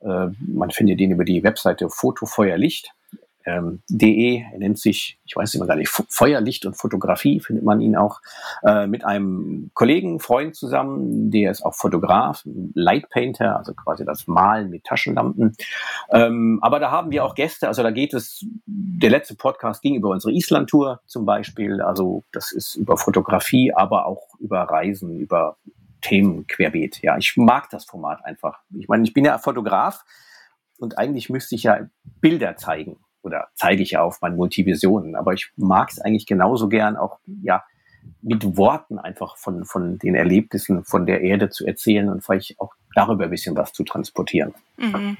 [0.00, 2.95] Äh, man findet den über die Webseite Fotofeuerlicht
[3.46, 7.80] ähm, de, er nennt sich, ich weiß immer gar nicht, Feuerlicht und Fotografie findet man
[7.80, 8.20] ihn auch,
[8.64, 12.42] äh, mit einem Kollegen, Freund zusammen, der ist auch Fotograf,
[12.74, 15.56] Lightpainter, also quasi das Malen mit Taschenlampen.
[16.10, 19.94] Ähm, aber da haben wir auch Gäste, also da geht es, der letzte Podcast ging
[19.94, 25.56] über unsere Island-Tour zum Beispiel, also das ist über Fotografie, aber auch über Reisen, über
[26.00, 27.00] Themen querbeet.
[27.02, 28.60] Ja, ich mag das Format einfach.
[28.76, 30.04] Ich meine, ich bin ja Fotograf
[30.78, 31.88] und eigentlich müsste ich ja
[32.20, 35.16] Bilder zeigen oder zeige ich ja auf meinen Multivisionen.
[35.16, 37.64] Aber ich mag es eigentlich genauso gern auch, ja,
[38.22, 42.72] mit Worten einfach von, von den Erlebnissen von der Erde zu erzählen und vielleicht auch
[42.94, 44.54] darüber ein bisschen was zu transportieren.
[44.76, 45.16] Mhm.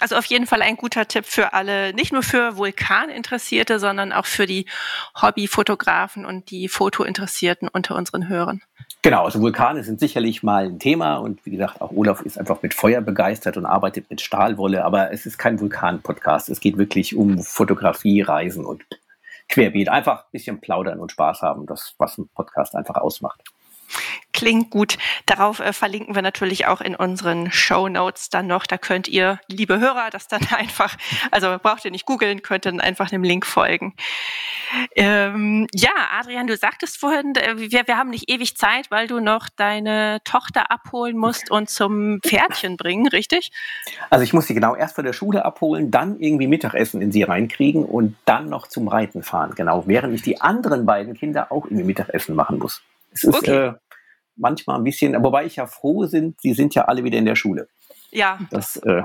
[0.00, 4.26] Also auf jeden Fall ein guter Tipp für alle, nicht nur für Vulkaninteressierte, sondern auch
[4.26, 4.66] für die
[5.20, 8.62] Hobbyfotografen und die Fotointeressierten unter unseren Hörern.
[9.02, 12.62] Genau, also Vulkane sind sicherlich mal ein Thema und wie gesagt, auch Olaf ist einfach
[12.62, 16.50] mit Feuer begeistert und arbeitet mit Stahlwolle, aber es ist kein Vulkan-Podcast.
[16.50, 18.84] Es geht wirklich um Fotografie, Reisen und
[19.48, 19.88] Querbeet.
[19.88, 23.42] Einfach ein bisschen plaudern und Spaß haben, das, was ein Podcast einfach ausmacht.
[24.40, 24.96] Klingt gut.
[25.26, 28.64] Darauf äh, verlinken wir natürlich auch in unseren Show Notes dann noch.
[28.64, 30.96] Da könnt ihr, liebe Hörer, das dann einfach,
[31.30, 33.94] also braucht ihr nicht googeln, könnt dann einfach dem Link folgen.
[34.96, 39.20] Ähm, ja, Adrian, du sagtest vorhin, äh, wir, wir haben nicht ewig Zeit, weil du
[39.20, 43.52] noch deine Tochter abholen musst und zum Pferdchen bringen, richtig?
[44.08, 47.24] Also ich muss sie genau erst von der Schule abholen, dann irgendwie Mittagessen in sie
[47.24, 49.52] reinkriegen und dann noch zum Reiten fahren.
[49.54, 52.80] Genau, während ich die anderen beiden Kinder auch irgendwie Mittagessen machen muss.
[53.12, 53.66] Es ist okay.
[53.66, 53.72] äh,
[54.36, 57.36] manchmal ein bisschen, wobei ich ja froh sind, sie sind ja alle wieder in der
[57.36, 57.68] Schule.
[58.10, 58.38] Ja.
[58.50, 59.02] Das äh,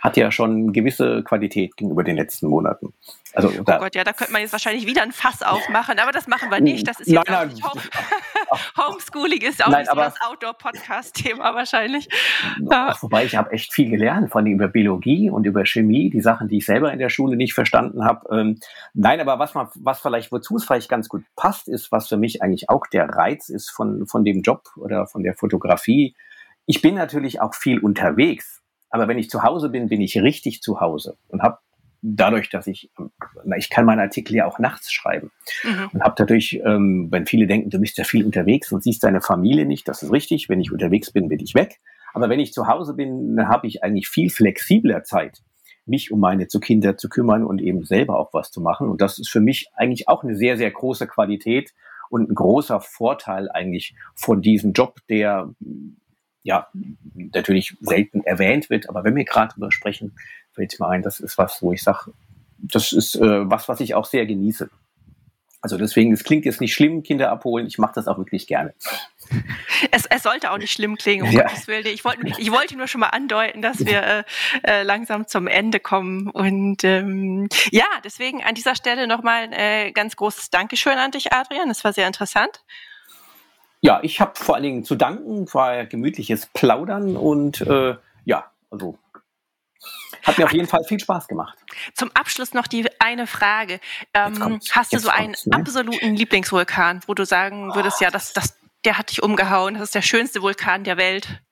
[0.00, 2.92] hat ja schon gewisse Qualität gegenüber den letzten Monaten.
[3.34, 6.26] Also, oh Gott, ja, da könnte man jetzt wahrscheinlich wieder ein Fass aufmachen, aber das
[6.26, 6.86] machen wir nicht.
[6.86, 7.80] Das ist jetzt nein, nein,
[8.76, 12.08] Homeschooling ist auch nein, so das Outdoor-Podcast-Thema wahrscheinlich.
[12.70, 12.94] Ja.
[13.00, 16.58] Wobei ich habe echt viel gelernt, von über Biologie und über Chemie, die Sachen, die
[16.58, 18.26] ich selber in der Schule nicht verstanden habe.
[18.34, 18.60] Ähm,
[18.94, 22.16] nein, aber was man, was vielleicht, wozu es vielleicht ganz gut passt, ist, was für
[22.16, 26.14] mich eigentlich auch der Reiz ist von, von dem Job oder von der Fotografie.
[26.66, 28.62] Ich bin natürlich auch viel unterwegs.
[28.90, 31.58] Aber wenn ich zu Hause bin, bin ich richtig zu Hause und habe
[32.14, 32.90] dadurch, dass ich,
[33.56, 35.30] ich kann meinen Artikel ja auch nachts schreiben
[35.64, 35.90] mhm.
[35.92, 39.20] und habe dadurch, ähm, wenn viele denken, du bist ja viel unterwegs und siehst deine
[39.20, 40.48] Familie nicht, das ist richtig.
[40.48, 41.80] Wenn ich unterwegs bin, bin ich weg.
[42.14, 45.42] Aber wenn ich zu Hause bin, dann habe ich eigentlich viel flexibler Zeit,
[45.84, 48.88] mich um meine zu Kinder zu kümmern und eben selber auch was zu machen.
[48.88, 51.74] Und das ist für mich eigentlich auch eine sehr, sehr große Qualität
[52.08, 55.50] und ein großer Vorteil eigentlich von diesem Job, der
[56.42, 56.68] ja
[57.12, 58.88] natürlich selten erwähnt wird.
[58.88, 60.14] Aber wenn wir gerade darüber sprechen,
[60.56, 62.12] fällt mir ein, das ist was, wo ich sage,
[62.58, 64.68] das ist äh, was, was ich auch sehr genieße.
[65.62, 67.66] Also deswegen, es klingt jetzt nicht schlimm, Kinder abholen.
[67.66, 68.74] Ich mache das auch wirklich gerne.
[69.90, 71.42] Es, es sollte auch nicht schlimm klingen, um ja.
[71.42, 71.86] Gottes Willen.
[71.86, 74.24] Ich wollte, ich wollte nur schon mal andeuten, dass wir äh,
[74.62, 76.30] äh, langsam zum Ende kommen.
[76.30, 81.32] Und ähm, ja, deswegen an dieser Stelle nochmal ein äh, ganz großes Dankeschön an dich,
[81.32, 81.68] Adrian.
[81.68, 82.62] Das war sehr interessant.
[83.80, 88.98] Ja, ich habe vor allen Dingen zu danken, war gemütliches Plaudern und äh, ja, also
[90.26, 91.56] hat mir auf jeden Fall viel Spaß gemacht.
[91.94, 93.80] Zum Abschluss noch die eine Frage.
[94.12, 95.56] Ähm, hast du so einen ne?
[95.56, 99.94] absoluten Lieblingsvulkan, wo du sagen würdest, ja, das, das, der hat dich umgehauen, das ist
[99.94, 101.42] der schönste Vulkan der Welt?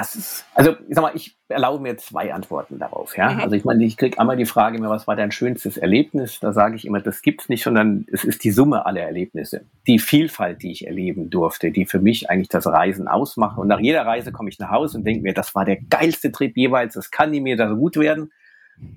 [0.00, 3.16] Ist, also ich sag mal, ich erlaube mir zwei Antworten darauf.
[3.16, 3.32] Ja?
[3.32, 3.40] Mhm.
[3.40, 6.40] Also ich meine, ich kriege einmal die Frage, was war dein schönstes Erlebnis?
[6.40, 9.64] Da sage ich immer, das gibt's nicht, sondern es ist die Summe aller Erlebnisse.
[9.86, 13.58] Die Vielfalt, die ich erleben durfte, die für mich eigentlich das Reisen ausmachen.
[13.58, 16.30] Und nach jeder Reise komme ich nach Hause und denke mir, das war der geilste
[16.30, 18.30] Trip jeweils, das kann nie mehr so gut werden.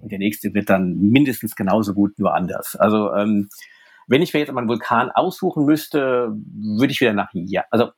[0.01, 2.75] Und der nächste wird dann mindestens genauso gut, nur anders.
[2.75, 3.49] Also ähm,
[4.07, 6.31] wenn ich mir jetzt mal einen Vulkan aussuchen müsste,
[6.77, 7.91] würde ich wieder nach ja, also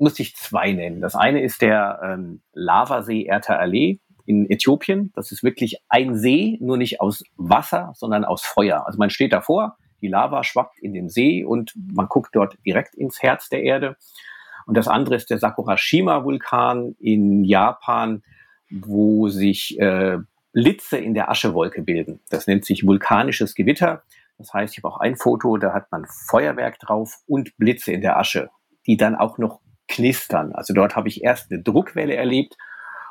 [0.00, 1.00] muss ich zwei nennen.
[1.00, 5.12] Das eine ist der ähm, Lavasee Erta-Ale in Äthiopien.
[5.14, 8.86] Das ist wirklich ein See, nur nicht aus Wasser, sondern aus Feuer.
[8.86, 12.94] Also man steht davor, die Lava schwappt in den See und man guckt dort direkt
[12.94, 13.96] ins Herz der Erde.
[14.66, 18.22] Und das andere ist der Sakurashima-Vulkan in Japan.
[18.70, 20.18] wo sich äh,
[20.52, 22.20] Blitze in der Aschewolke bilden.
[22.30, 24.04] Das nennt sich vulkanisches Gewitter.
[24.38, 28.00] Das heißt, ich habe auch ein Foto, da hat man Feuerwerk drauf und Blitze in
[28.00, 28.48] der Asche,
[28.86, 29.60] die dann auch noch
[29.90, 30.52] knistern.
[30.54, 32.56] Also dort habe ich erst eine Druckwelle erlebt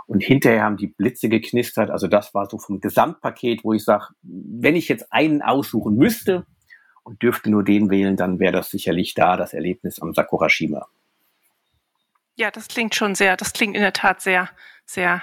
[0.08, 1.92] und hinterher haben die Blitze geknistert.
[1.92, 6.48] Also das war so vom Gesamtpaket, wo ich sage, wenn ich jetzt einen aussuchen müsste
[7.04, 10.88] und dürfte nur den wählen, dann wäre das sicherlich da, das Erlebnis am Sakurashima.
[12.36, 14.50] Ja, das klingt schon sehr, das klingt in der Tat sehr,
[14.86, 15.22] sehr